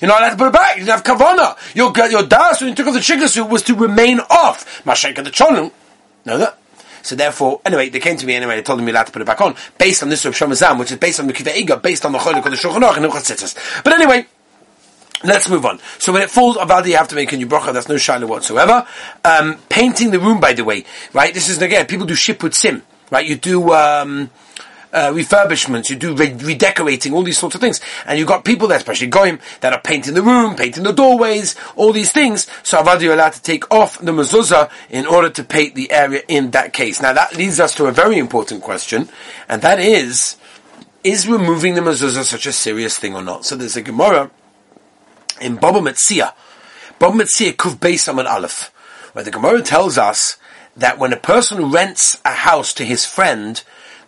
You're 0.00 0.10
not 0.10 0.20
allowed 0.20 0.30
to 0.30 0.36
put 0.36 0.48
it 0.48 0.52
back. 0.52 0.76
You 0.76 0.84
didn't 0.84 1.02
have 1.02 1.18
kavana. 1.18 1.56
Your 1.74 1.92
your 2.10 2.24
das 2.24 2.60
when 2.60 2.70
you 2.70 2.76
took 2.76 2.88
off 2.88 2.94
the 2.94 3.00
chicken 3.00 3.26
soup 3.26 3.48
was 3.48 3.62
to 3.62 3.74
remain 3.74 4.20
off. 4.28 4.84
Mashenka 4.84 5.24
the 5.24 5.30
cholent. 5.30 5.72
Know 6.26 6.36
that? 6.36 6.58
So 7.04 7.14
therefore, 7.14 7.60
anyway, 7.66 7.90
they 7.90 8.00
came 8.00 8.16
to 8.16 8.26
me 8.26 8.34
anyway, 8.34 8.56
they 8.56 8.62
told 8.62 8.80
me 8.80 8.90
allowed 8.90 9.06
to 9.06 9.12
put 9.12 9.22
it 9.22 9.26
back 9.26 9.40
on, 9.40 9.54
based 9.78 10.02
on 10.02 10.08
this 10.08 10.24
Rav 10.24 10.34
Shomazam, 10.34 10.78
which 10.78 10.90
is 10.90 10.96
based 10.96 11.20
on 11.20 11.26
the 11.26 11.34
Kiva 11.34 11.76
based 11.76 12.04
on 12.06 12.12
the 12.12 12.18
Cholik 12.18 12.44
of 12.44 12.50
the 12.50 12.56
Shulchan 12.56 12.80
Aruch 12.80 12.96
and 12.96 13.06
Hilchot 13.06 13.82
But 13.84 13.92
anyway, 13.92 14.26
Let's 15.22 15.48
move 15.48 15.64
on. 15.64 15.80
So 15.98 16.12
when 16.12 16.20
it 16.20 16.30
falls, 16.30 16.58
Avadi, 16.58 16.88
you 16.88 16.96
have 16.96 17.08
to 17.08 17.14
make 17.14 17.32
a 17.32 17.36
new 17.38 17.46
bracha. 17.46 17.72
That's 17.72 17.88
no 17.88 17.94
shaila 17.94 18.28
whatsoever. 18.28 18.86
Um, 19.24 19.56
painting 19.70 20.10
the 20.10 20.20
room, 20.20 20.38
by 20.38 20.52
the 20.52 20.64
way, 20.64 20.84
right? 21.14 21.32
This 21.32 21.48
is 21.48 21.62
again, 21.62 21.86
people 21.86 22.04
do 22.04 22.12
shiput 22.12 22.52
sim, 22.52 22.82
right? 23.10 23.26
You 23.26 23.36
do 23.36 23.72
um, 23.72 24.28
uh, 24.94 25.12
refurbishments, 25.12 25.90
you 25.90 25.96
do 25.96 26.14
re- 26.14 26.32
redecorating, 26.32 27.12
all 27.12 27.22
these 27.22 27.36
sorts 27.36 27.54
of 27.54 27.60
things. 27.60 27.80
And 28.06 28.18
you've 28.18 28.28
got 28.28 28.44
people 28.44 28.68
there, 28.68 28.78
especially 28.78 29.08
Goyim, 29.08 29.40
that 29.60 29.72
are 29.72 29.80
painting 29.80 30.14
the 30.14 30.22
room, 30.22 30.54
painting 30.54 30.84
the 30.84 30.92
doorways, 30.92 31.56
all 31.74 31.92
these 31.92 32.12
things. 32.12 32.46
So 32.62 32.80
Avad, 32.80 33.02
you're 33.02 33.12
allowed 33.12 33.32
to 33.34 33.42
take 33.42 33.70
off 33.74 33.98
the 33.98 34.12
mezuzah 34.12 34.70
in 34.88 35.06
order 35.06 35.28
to 35.30 35.44
paint 35.44 35.74
the 35.74 35.90
area 35.90 36.22
in 36.28 36.52
that 36.52 36.72
case. 36.72 37.02
Now 37.02 37.12
that 37.12 37.36
leads 37.36 37.58
us 37.58 37.74
to 37.74 37.86
a 37.86 37.92
very 37.92 38.18
important 38.18 38.62
question, 38.62 39.08
and 39.48 39.60
that 39.62 39.80
is, 39.80 40.36
is 41.02 41.28
removing 41.28 41.74
the 41.74 41.80
mezuzah 41.80 42.22
such 42.22 42.46
a 42.46 42.52
serious 42.52 42.98
thing 42.98 43.14
or 43.14 43.22
not? 43.22 43.44
So 43.44 43.56
there's 43.56 43.76
a 43.76 43.82
Gemara 43.82 44.30
in 45.40 45.56
Baba 45.56 45.80
Metzia, 45.80 46.32
Baba 47.00 47.18
Metzia 47.18 47.52
Kuf 47.52 47.76
Beis 47.76 48.08
Aleph, 48.08 48.70
where 49.12 49.24
the 49.24 49.32
Gemara 49.32 49.60
tells 49.60 49.98
us 49.98 50.36
that 50.76 50.98
when 50.98 51.12
a 51.12 51.16
person 51.16 51.70
rents 51.70 52.20
a 52.24 52.32
house 52.32 52.72
to 52.74 52.84
his 52.84 53.04
friend, 53.04 53.62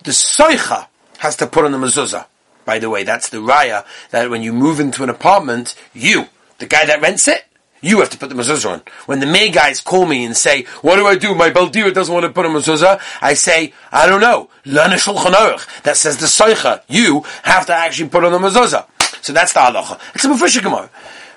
the 0.06 0.12
soicha 0.12 0.86
has 1.18 1.36
to 1.36 1.46
put 1.46 1.64
on 1.64 1.72
the 1.72 1.78
mezuzah. 1.78 2.26
By 2.64 2.78
the 2.78 2.88
way, 2.88 3.02
that's 3.02 3.28
the 3.28 3.38
raya 3.38 3.84
that 4.10 4.30
when 4.30 4.42
you 4.42 4.52
move 4.52 4.80
into 4.80 5.02
an 5.02 5.10
apartment, 5.10 5.74
you, 5.92 6.26
the 6.58 6.66
guy 6.66 6.86
that 6.86 7.00
rents 7.00 7.28
it, 7.28 7.44
you 7.82 7.98
have 8.00 8.10
to 8.10 8.18
put 8.18 8.28
the 8.28 8.34
mezuzah 8.34 8.72
on. 8.72 8.82
When 9.06 9.20
the 9.20 9.26
May 9.26 9.50
guys 9.50 9.80
call 9.80 10.06
me 10.06 10.24
and 10.24 10.36
say, 10.36 10.62
what 10.80 10.96
do 10.96 11.06
I 11.06 11.16
do? 11.16 11.34
My 11.34 11.50
Baldira 11.50 11.92
doesn't 11.92 12.12
want 12.12 12.24
to 12.24 12.32
put 12.32 12.46
a 12.46 12.48
mezuzah. 12.48 13.00
I 13.20 13.34
say, 13.34 13.74
I 13.90 14.06
don't 14.06 14.20
know. 14.20 14.48
Learn 14.64 14.92
a 14.92 14.96
Shulchan 14.96 15.32
Aruch 15.32 15.82
that 15.82 15.96
says 15.96 16.16
the 16.16 16.26
soicha. 16.26 16.82
You 16.88 17.24
have 17.42 17.66
to 17.66 17.74
actually 17.74 18.08
put 18.08 18.24
on 18.24 18.32
the 18.32 18.38
mezuzah. 18.38 18.86
So 19.22 19.32
that's 19.32 19.52
the 19.52 19.60
halacha. 19.60 20.00
It's 20.14 20.24
a 20.24 20.28
mufresh 20.28 20.62
Gemara, 20.62 20.88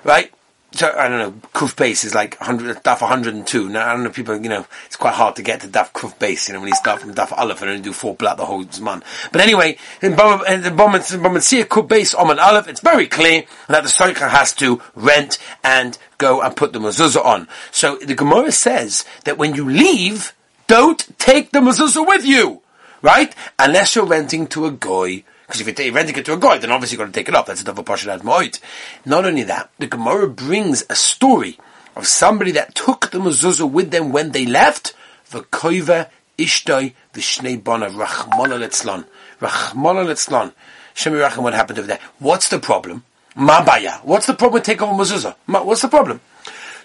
right? 0.04 0.32
So 0.72 0.94
I 0.96 1.08
don't 1.08 1.18
know, 1.18 1.48
Kuf 1.52 1.76
base 1.76 2.04
is 2.04 2.14
like 2.14 2.38
100, 2.38 2.84
Daf 2.84 3.00
102. 3.00 3.68
Now, 3.68 3.88
I 3.88 3.92
don't 3.92 4.04
know, 4.04 4.10
people, 4.10 4.40
you 4.40 4.48
know, 4.48 4.66
it's 4.86 4.94
quite 4.96 5.14
hard 5.14 5.34
to 5.36 5.42
get 5.42 5.62
to 5.62 5.68
Daf 5.68 5.92
Kuf 5.92 6.16
base, 6.18 6.48
you 6.48 6.54
know, 6.54 6.60
when 6.60 6.68
you 6.68 6.74
start 6.76 7.00
from 7.00 7.12
Daf 7.12 7.36
Aleph 7.36 7.60
and 7.60 7.70
only 7.70 7.82
do 7.82 7.92
four 7.92 8.14
blat 8.14 8.36
the 8.36 8.46
whole 8.46 8.64
month. 8.80 9.04
But 9.32 9.40
anyway, 9.40 9.78
in 10.00 10.12
Bomatzia 10.12 11.64
Kuf 11.64 11.88
base, 11.88 12.14
Oman 12.14 12.38
Aleph, 12.38 12.68
it's 12.68 12.80
very 12.80 13.08
clear 13.08 13.44
that 13.68 13.82
the 13.82 13.88
Soicha 13.88 14.30
has 14.30 14.52
to 14.54 14.80
rent 14.94 15.38
and 15.64 15.98
go 16.18 16.40
and 16.40 16.54
put 16.54 16.72
the 16.72 16.78
mezuzah 16.78 17.24
on. 17.24 17.48
So 17.72 17.96
the 17.96 18.14
Gemara 18.14 18.52
says 18.52 19.04
that 19.24 19.38
when 19.38 19.54
you 19.56 19.68
leave, 19.68 20.34
don't 20.68 21.18
take 21.18 21.50
the 21.50 21.58
mezuzah 21.58 22.06
with 22.06 22.24
you, 22.24 22.62
right? 23.02 23.34
Unless 23.58 23.96
you're 23.96 24.06
renting 24.06 24.46
to 24.48 24.66
a 24.66 24.70
goy 24.70 25.24
because 25.50 25.66
if 25.66 25.80
you're 25.80 25.92
renting 25.92 26.16
it 26.16 26.24
to 26.24 26.34
a 26.34 26.38
guy, 26.38 26.58
then 26.58 26.70
obviously 26.70 26.94
you've 26.94 27.00
got 27.00 27.12
to 27.12 27.18
take 27.18 27.28
it 27.28 27.34
off. 27.34 27.46
That's 27.46 27.62
a 27.62 27.64
double 27.64 27.82
partial 27.82 28.16
moit. 28.18 28.60
Not 29.04 29.24
only 29.24 29.42
that, 29.42 29.68
the 29.80 29.88
Gemara 29.88 30.28
brings 30.28 30.84
a 30.88 30.94
story 30.94 31.58
of 31.96 32.06
somebody 32.06 32.52
that 32.52 32.76
took 32.76 33.10
the 33.10 33.18
mezuzah 33.18 33.68
with 33.68 33.90
them 33.90 34.12
when 34.12 34.30
they 34.30 34.46
left. 34.46 34.94
The 35.30 35.40
koiva 35.40 36.08
ishtoi 36.38 36.94
v'shnei 37.12 37.62
bona 37.62 37.90
rachmona 37.90 38.60
letzlon. 38.64 39.06
Rachmona 39.40 40.06
letzlon. 40.06 40.52
Shemi 40.94 41.20
racham, 41.20 41.42
what 41.42 41.54
happened 41.54 41.80
over 41.80 41.88
there? 41.88 42.00
What's 42.20 42.48
the 42.48 42.60
problem? 42.60 43.02
Mabaya. 43.34 44.04
What's 44.04 44.26
the 44.26 44.34
problem 44.34 44.62
with 44.62 44.68
a 44.68 44.74
mezuzah? 44.76 45.34
What's 45.64 45.82
the 45.82 45.88
problem? 45.88 46.20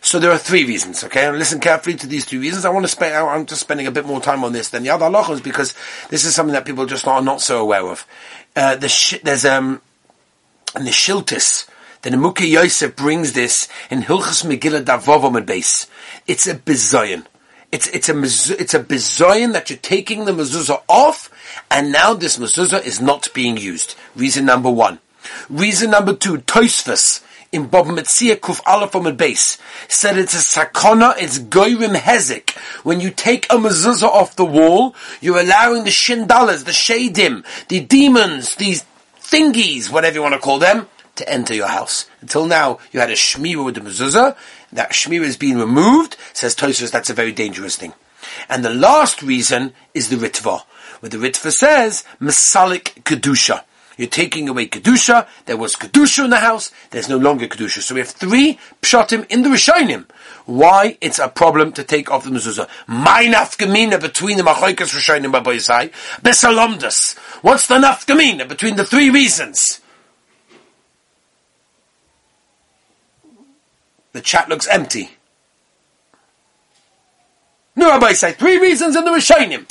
So 0.05 0.19
there 0.19 0.29
are 0.29 0.37
three 0.37 0.65
reasons, 0.65 1.03
okay? 1.03 1.31
Listen 1.31 1.59
carefully 1.59 1.95
to 1.95 2.05
these 2.05 2.25
three 2.25 2.37
reasons. 2.37 2.63
I 2.63 2.69
want 2.69 2.85
to 2.85 2.91
spend, 2.91 3.15
I'm 3.15 3.47
just 3.47 3.61
spending 3.61 3.87
a 3.87 3.91
bit 3.91 4.05
more 4.05 4.21
time 4.21 4.43
on 4.43 4.53
this 4.53 4.69
than 4.69 4.83
the 4.83 4.91
other 4.91 5.05
halachas 5.05 5.43
because 5.43 5.73
this 6.09 6.25
is 6.25 6.35
something 6.35 6.53
that 6.53 6.63
people 6.63 6.85
just 6.85 7.07
are 7.07 7.23
not 7.23 7.41
so 7.41 7.59
aware 7.59 7.87
of. 7.87 8.05
Uh, 8.55 8.75
the 8.75 8.87
sh- 8.87 9.19
there's, 9.23 9.45
um, 9.45 9.81
the 10.75 10.91
Shiltis, 10.91 11.67
the 12.03 12.09
Nemuke 12.09 12.47
Yosef 12.47 12.95
brings 12.95 13.33
this 13.33 13.67
in 13.89 14.03
Hilchas 14.03 14.45
Megillah 14.45 14.83
Davovom 14.83 15.45
base. 15.45 15.87
It's 16.27 16.47
a 16.47 16.55
bizoyan. 16.55 17.25
It's, 17.71 17.87
it's 17.87 18.07
a, 18.07 18.17
it's 18.61 18.73
a 18.73 18.79
bizoyan 18.79 19.53
that 19.53 19.69
you're 19.69 19.79
taking 19.79 20.25
the 20.25 20.31
mezuzah 20.31 20.83
off, 20.87 21.29
and 21.69 21.91
now 21.91 22.13
this 22.13 22.37
mezuzah 22.37 22.85
is 22.85 23.01
not 23.01 23.33
being 23.33 23.57
used. 23.57 23.95
Reason 24.15 24.45
number 24.45 24.71
one. 24.71 24.99
Reason 25.49 25.89
number 25.89 26.13
two, 26.13 26.37
Toisvus 26.37 27.23
in 27.55 27.67
Bob 27.67 27.87
Metzia 27.87 28.35
Kuf 28.35 28.59
Aleph 28.65 28.95
on 28.95 29.15
base 29.15 29.57
said 29.87 30.17
it's 30.17 30.33
a 30.33 30.59
sakona, 30.59 31.15
it's 31.17 31.39
goyrim 31.39 31.95
hezik. 31.95 32.51
When 32.83 32.99
you 32.99 33.11
take 33.11 33.45
a 33.45 33.55
mezuzah 33.55 34.03
off 34.03 34.35
the 34.35 34.45
wall, 34.45 34.93
you're 35.21 35.39
allowing 35.39 35.85
the 35.85 35.89
shindalas, 35.89 36.65
the 36.65 36.71
shadim, 36.71 37.45
the 37.69 37.79
demons, 37.79 38.55
these 38.55 38.83
thingies, 39.19 39.89
whatever 39.89 40.15
you 40.15 40.21
want 40.21 40.33
to 40.33 40.39
call 40.39 40.59
them, 40.59 40.87
to 41.15 41.27
enter 41.29 41.53
your 41.53 41.67
house. 41.67 42.09
Until 42.19 42.45
now, 42.45 42.79
you 42.91 42.99
had 42.99 43.09
a 43.09 43.13
shmira 43.13 43.63
with 43.63 43.75
the 43.75 43.81
mezuzah. 43.81 44.35
That 44.73 44.91
shmira 44.91 45.23
is 45.23 45.37
being 45.37 45.57
removed. 45.57 46.17
Says 46.33 46.55
Tosus, 46.55 46.91
that's 46.91 47.09
a 47.09 47.13
very 47.13 47.31
dangerous 47.31 47.77
thing. 47.77 47.93
And 48.49 48.65
the 48.65 48.73
last 48.73 49.23
reason 49.23 49.73
is 49.93 50.09
the 50.09 50.17
ritva, 50.17 50.63
where 50.99 51.09
the 51.09 51.17
ritva 51.17 51.51
says 51.51 52.03
masalik 52.19 53.03
kedusha. 53.03 53.63
You're 53.97 54.09
taking 54.09 54.49
away 54.49 54.67
Kedusha. 54.67 55.27
There 55.45 55.57
was 55.57 55.75
Kedusha 55.75 56.25
in 56.25 56.29
the 56.29 56.39
house. 56.39 56.71
There's 56.91 57.07
no 57.07 57.17
longer 57.17 57.47
Kedusha. 57.47 57.81
So 57.81 57.95
we 57.95 58.01
have 58.01 58.09
three 58.09 58.59
Pshatim 58.81 59.25
in 59.29 59.43
the 59.43 59.49
Rishonim. 59.49 60.05
Why 60.45 60.97
it's 61.01 61.19
a 61.19 61.29
problem 61.29 61.71
to 61.73 61.83
take 61.83 62.11
off 62.11 62.23
the 62.23 62.29
mezuzah. 62.29 62.67
My 62.87 63.25
nafkamina 63.25 63.99
between 63.99 64.37
the 64.37 64.43
Machoikas 64.43 64.93
Rishonim 64.93 65.31
Baboisai. 65.31 65.91
Besalomdas. 66.21 67.17
What's 67.41 67.67
the 67.67 67.75
nafkamina 67.75 68.47
between 68.47 68.75
the 68.75 68.85
three 68.85 69.09
reasons? 69.09 69.81
The 74.11 74.21
chat 74.21 74.47
looks 74.49 74.67
empty. 74.67 75.11
No, 77.75 77.89
Rabbi 77.89 78.13
say 78.13 78.31
three 78.31 78.57
reasons 78.57 78.95
in 78.95 79.03
the 79.03 79.11
Rishonim. 79.11 79.69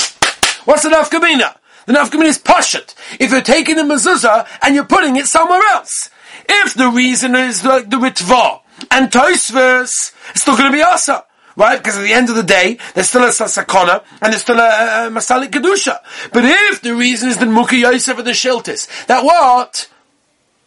What's 0.67 0.83
the 0.83 0.91
nafkamina? 0.91 1.57
The 1.87 1.93
nafkamin 1.93 2.25
is 2.25 2.39
pashut. 2.39 2.95
If 3.21 3.31
you're 3.31 3.43
taking 3.43 3.77
the 3.77 3.83
mezuzah 3.83 4.47
and 4.63 4.75
you're 4.75 4.85
putting 4.85 5.17
it 5.17 5.27
somewhere 5.27 5.63
else. 5.69 6.11
If 6.49 6.75
the 6.75 6.89
reason 6.89 7.35
is 7.35 7.65
like 7.65 7.91
the 7.91 7.97
ritva 7.97 8.61
and 8.91 9.11
toisvers, 9.11 10.13
it's 10.31 10.43
still 10.43 10.57
going 10.57 10.71
to 10.71 10.77
be 10.77 10.83
asa. 10.83 11.25
Right? 11.57 11.79
Because 11.79 11.97
at 11.97 12.03
the 12.03 12.13
end 12.13 12.31
of 12.31 12.37
the 12.37 12.43
day, 12.43 12.79
there's 12.95 13.09
still 13.09 13.23
a 13.23 13.29
sakona 13.29 14.03
and 14.21 14.33
there's 14.33 14.43
still 14.43 14.59
a, 14.59 15.07
a, 15.07 15.11
masalik 15.11 15.51
kedusha. 15.51 15.99
But 16.33 16.45
if 16.45 16.81
the 16.81 16.97
reason 16.97 17.29
is 17.29 17.39
the 17.39 17.47
muki 17.47 17.79
yosef 17.79 18.19
and 18.19 18.27
the 18.27 18.33
shiltis, 18.33 19.07
that 19.07 19.25
what? 19.25 19.89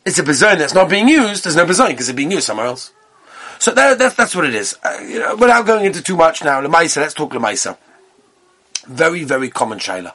It's 0.05 0.17
a 0.17 0.23
bezon 0.23 0.57
that's 0.59 0.73
not 0.73 0.89
being 0.89 1.09
used, 1.09 1.43
there's 1.43 1.57
no 1.57 1.65
bezon 1.65 1.89
because 1.89 2.07
it's 2.07 2.15
being 2.15 2.31
used 2.31 2.45
somewhere 2.45 2.67
else. 2.67 2.93
So 3.59 3.71
that, 3.71 3.97
that, 3.97 4.15
that's 4.15 4.35
what 4.35 4.45
it 4.45 4.55
is. 4.55 4.77
Uh, 4.83 4.97
you 5.01 5.19
know, 5.19 5.35
without 5.35 5.65
going 5.65 5.85
into 5.85 6.01
too 6.01 6.15
much 6.15 6.43
now, 6.43 6.61
Lemaisa, 6.61 6.97
let's 6.97 7.13
talk 7.13 7.31
Lemaisa. 7.31 7.77
Very, 8.85 9.25
very 9.25 9.49
common 9.49 9.79
shaila. 9.79 10.13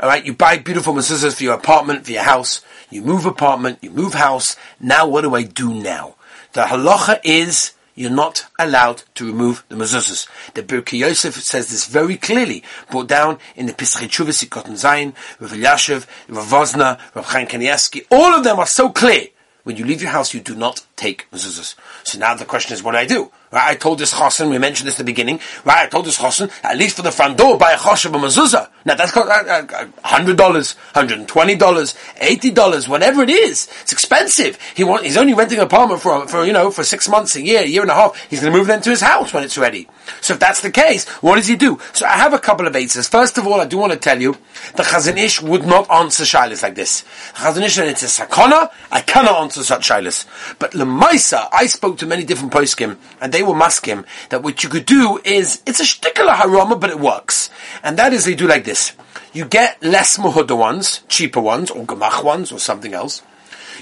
All 0.00 0.08
right, 0.08 0.24
you 0.24 0.32
buy 0.32 0.58
beautiful 0.58 0.94
mezuzahs 0.94 1.34
for 1.34 1.42
your 1.42 1.54
apartment, 1.54 2.04
for 2.04 2.12
your 2.12 2.22
house. 2.22 2.60
You 2.88 3.02
move 3.02 3.26
apartment, 3.26 3.78
you 3.82 3.90
move 3.90 4.14
house. 4.14 4.54
Now, 4.78 5.08
what 5.08 5.22
do 5.22 5.34
I 5.34 5.42
do 5.42 5.74
now? 5.74 6.14
The 6.52 6.62
halacha 6.62 7.18
is 7.24 7.72
you're 7.96 8.08
not 8.08 8.46
allowed 8.60 9.02
to 9.16 9.26
remove 9.26 9.64
the 9.68 9.74
mezuzahs. 9.74 10.28
The 10.54 10.62
Birkei 10.62 10.98
Yosef 10.98 11.34
says 11.34 11.70
this 11.70 11.86
very 11.86 12.16
clearly, 12.16 12.62
brought 12.88 13.08
down 13.08 13.40
in 13.56 13.66
the 13.66 13.72
Pischei 13.72 14.06
Teshuva 14.06 14.28
Sikot 14.28 14.66
Zayin, 14.66 15.14
Rav 15.40 15.50
Elyashiv, 15.50 16.06
Rav 16.28 16.46
Vosna, 16.46 17.00
Rav 17.16 17.24
Chaim 17.26 17.48
Kanievsky. 17.48 18.06
All 18.12 18.36
of 18.36 18.44
them 18.44 18.60
are 18.60 18.66
so 18.66 18.90
clear. 18.90 19.26
When 19.64 19.76
you 19.76 19.84
leave 19.84 20.00
your 20.00 20.12
house, 20.12 20.32
you 20.32 20.38
do 20.38 20.54
not 20.54 20.86
take 20.94 21.28
mezuzahs. 21.32 21.74
So 22.04 22.20
now 22.20 22.36
the 22.36 22.44
question 22.44 22.72
is, 22.72 22.84
what 22.84 22.92
do 22.92 22.98
I 22.98 23.06
do? 23.06 23.32
Right, 23.50 23.70
I 23.70 23.74
told 23.76 23.98
this 23.98 24.12
chosin, 24.12 24.50
we 24.50 24.58
mentioned 24.58 24.88
this 24.88 24.96
at 24.96 24.98
the 24.98 25.04
beginning, 25.04 25.40
right, 25.64 25.86
I 25.86 25.88
told 25.88 26.04
this 26.04 26.18
chosin, 26.18 26.50
at 26.62 26.76
least 26.76 26.96
for 26.96 27.02
the 27.02 27.10
front 27.10 27.38
door, 27.38 27.56
buy 27.56 27.72
a 27.72 27.78
choshev 27.78 28.14
a 28.14 28.18
mezuzah. 28.18 28.68
Now 28.84 28.94
that's 28.94 29.16
uh, 29.16 29.20
uh, 29.20 29.62
$100, 30.04 30.36
$120, 30.36 31.26
$80, 31.26 32.88
whatever 32.88 33.22
it 33.22 33.30
is. 33.30 33.68
It's 33.82 33.92
expensive. 33.92 34.58
He 34.74 34.84
want, 34.84 35.04
he's 35.04 35.16
only 35.16 35.32
renting 35.32 35.58
an 35.58 35.64
apartment 35.64 36.02
for, 36.02 36.28
for, 36.28 36.44
you 36.44 36.52
know, 36.52 36.70
for 36.70 36.84
six 36.84 37.08
months, 37.08 37.36
a 37.36 37.42
year, 37.42 37.60
a 37.60 37.66
year 37.66 37.82
and 37.82 37.90
a 37.90 37.94
half. 37.94 38.16
He's 38.28 38.40
going 38.40 38.52
to 38.52 38.58
move 38.58 38.66
then 38.66 38.82
to 38.82 38.90
his 38.90 39.00
house 39.00 39.32
when 39.32 39.44
it's 39.44 39.56
ready. 39.56 39.88
So 40.20 40.34
if 40.34 40.40
that's 40.40 40.60
the 40.60 40.70
case, 40.70 41.08
what 41.22 41.36
does 41.36 41.46
he 41.46 41.56
do? 41.56 41.80
So 41.94 42.06
I 42.06 42.18
have 42.18 42.34
a 42.34 42.38
couple 42.38 42.66
of 42.66 42.76
answers. 42.76 43.08
First 43.08 43.38
of 43.38 43.46
all, 43.46 43.60
I 43.60 43.64
do 43.64 43.78
want 43.78 43.92
to 43.92 43.98
tell 43.98 44.20
you, 44.20 44.36
the 44.76 44.82
Chazon 44.82 45.16
Ish 45.16 45.40
would 45.40 45.64
not 45.64 45.90
answer 45.90 46.24
shilas 46.24 46.62
like 46.62 46.74
this. 46.74 47.04
Chazon 47.32 47.62
Ish, 47.62 47.78
it's 47.78 48.02
a 48.02 48.22
sakona, 48.22 48.70
I 48.92 49.00
cannot 49.00 49.40
answer 49.40 49.62
such 49.62 49.88
shilas. 49.88 50.26
But 50.58 50.72
Lemaisa, 50.72 51.48
I 51.50 51.66
spoke 51.66 51.96
to 51.98 52.06
many 52.06 52.24
different 52.24 52.52
poskim, 52.52 52.98
and 53.20 53.32
they 53.32 53.38
they 53.38 53.44
were 53.44 53.54
maskim 53.54 54.04
that 54.30 54.42
what 54.42 54.64
you 54.64 54.68
could 54.68 54.84
do 54.84 55.20
is, 55.24 55.62
it's 55.64 55.78
a 55.78 55.84
shtikala 55.84 56.34
harama, 56.34 56.78
but 56.80 56.90
it 56.90 56.98
works. 56.98 57.50
And 57.84 57.96
that 57.96 58.12
is, 58.12 58.24
they 58.24 58.34
do 58.34 58.48
like 58.48 58.64
this. 58.64 58.94
You 59.32 59.44
get 59.44 59.80
less 59.80 60.16
muhuda 60.16 60.58
ones, 60.58 61.02
cheaper 61.06 61.40
ones, 61.40 61.70
or 61.70 61.84
gamach 61.84 62.24
ones, 62.24 62.50
or 62.50 62.58
something 62.58 62.94
else. 62.94 63.22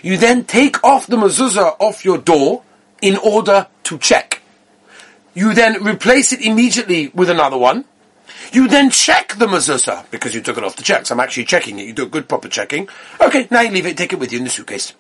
You 0.03 0.19
then 0.19 0.45
take 0.45 0.85
off 0.85 1.07
the 1.07 1.17
mezuzah 1.17 1.77
off 1.81 2.05
your 2.05 2.19
door 2.19 2.65
in 3.01 3.17
order 3.17 3.69
to 3.85 3.97
check. 3.97 4.26
You 5.37 5.53
then 5.53 5.85
replace 5.85 6.33
it 6.33 6.41
immediately 6.41 7.09
with 7.09 7.29
another 7.29 7.59
one. 7.59 7.85
You 8.53 8.69
then 8.69 8.89
check 8.89 9.35
the 9.35 9.47
mezuzah 9.47 10.11
because 10.11 10.35
you 10.35 10.41
took 10.41 10.57
it 10.57 10.65
off 10.65 10.77
the 10.77 10.83
checks. 10.83 11.11
I'm 11.11 11.21
actually 11.21 11.45
checking 11.45 11.79
it. 11.79 11.87
You 11.87 11.93
do 11.93 12.05
a 12.05 12.09
good 12.09 12.27
proper 12.27 12.49
checking. 12.49 12.89
Okay, 13.21 13.47
now 13.51 13.61
you 13.61 13.71
leave 13.71 13.85
it, 13.85 13.99
take 13.99 14.15
it 14.15 14.19
with 14.19 14.33
you 14.33 14.39
in 14.39 14.45
the 14.45 14.51
suitcase. 14.51 14.95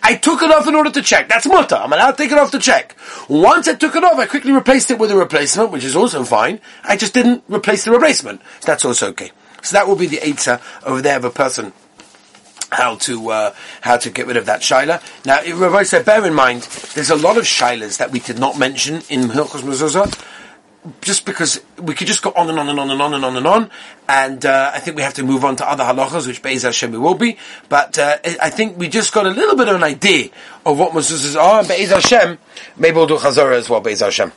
I 0.00 0.14
took 0.14 0.42
it 0.42 0.50
off 0.52 0.68
in 0.68 0.76
order 0.76 0.92
to 0.92 1.02
check. 1.02 1.28
That's 1.28 1.44
mutter. 1.44 1.74
I'm 1.74 1.92
allowed 1.92 2.12
to 2.12 2.16
take 2.18 2.30
it 2.30 2.38
off 2.38 2.52
to 2.52 2.60
check. 2.60 2.96
Once 3.28 3.66
I 3.66 3.74
took 3.74 3.96
it 3.96 4.04
off, 4.04 4.16
I 4.16 4.26
quickly 4.26 4.52
replaced 4.52 4.92
it 4.92 4.98
with 5.00 5.10
a 5.10 5.16
replacement, 5.16 5.72
which 5.72 5.82
is 5.82 5.96
also 5.96 6.22
fine. 6.22 6.60
I 6.84 6.96
just 6.96 7.12
didn't 7.12 7.42
replace 7.48 7.84
the 7.84 7.90
replacement. 7.90 8.42
So 8.60 8.66
that's 8.66 8.84
also 8.84 9.08
okay. 9.08 9.32
So 9.62 9.74
that 9.74 9.88
will 9.88 9.96
be 9.96 10.06
the 10.06 10.18
Eitzah 10.18 10.60
over 10.84 11.02
there 11.02 11.16
of 11.16 11.24
a 11.24 11.30
person 11.30 11.72
how 12.70 12.96
to 12.96 13.30
uh, 13.30 13.54
how 13.80 13.96
to 13.96 14.10
get 14.10 14.26
rid 14.26 14.36
of 14.36 14.46
that 14.46 14.60
shaila. 14.60 15.02
Now, 15.24 15.42
Rabbi 15.42 15.82
said, 15.84 16.04
bear 16.04 16.24
in 16.24 16.34
mind, 16.34 16.62
there's 16.94 17.10
a 17.10 17.16
lot 17.16 17.36
of 17.36 17.44
shailas 17.44 17.98
that 17.98 18.10
we 18.10 18.20
did 18.20 18.38
not 18.38 18.58
mention 18.58 18.96
in 19.08 19.28
Hilchos 19.28 19.62
Mezuzah 19.62 20.26
just 21.02 21.26
because 21.26 21.60
we 21.78 21.94
could 21.94 22.06
just 22.06 22.22
go 22.22 22.32
on 22.34 22.48
and 22.48 22.58
on 22.58 22.68
and 22.68 22.80
on 22.80 22.90
and 22.90 23.02
on 23.02 23.14
and 23.14 23.24
on 23.24 23.36
and 23.36 23.46
on, 23.46 23.70
and 24.08 24.46
uh, 24.46 24.70
I 24.74 24.78
think 24.80 24.96
we 24.96 25.02
have 25.02 25.14
to 25.14 25.22
move 25.22 25.44
on 25.44 25.56
to 25.56 25.68
other 25.68 25.84
halachas, 25.84 26.26
which 26.26 26.42
Be'ez 26.42 26.62
Hashem 26.62 26.90
we 26.90 26.98
will 26.98 27.14
be. 27.14 27.36
But 27.68 27.98
uh, 27.98 28.18
I 28.24 28.50
think 28.50 28.78
we 28.78 28.88
just 28.88 29.12
got 29.12 29.26
a 29.26 29.30
little 29.30 29.56
bit 29.56 29.68
of 29.68 29.76
an 29.76 29.84
idea 29.84 30.30
of 30.64 30.78
what 30.78 30.92
mezuzahs 30.92 31.38
are, 31.38 31.60
and 31.60 31.68
Be'ez 31.68 31.90
Hashem, 31.90 32.38
maybe 32.76 32.96
we'll 32.96 33.06
do 33.06 33.16
chazorah 33.16 33.56
as 33.56 33.68
well, 33.68 33.80
Be'ez 33.80 34.00
Hashem. 34.00 34.32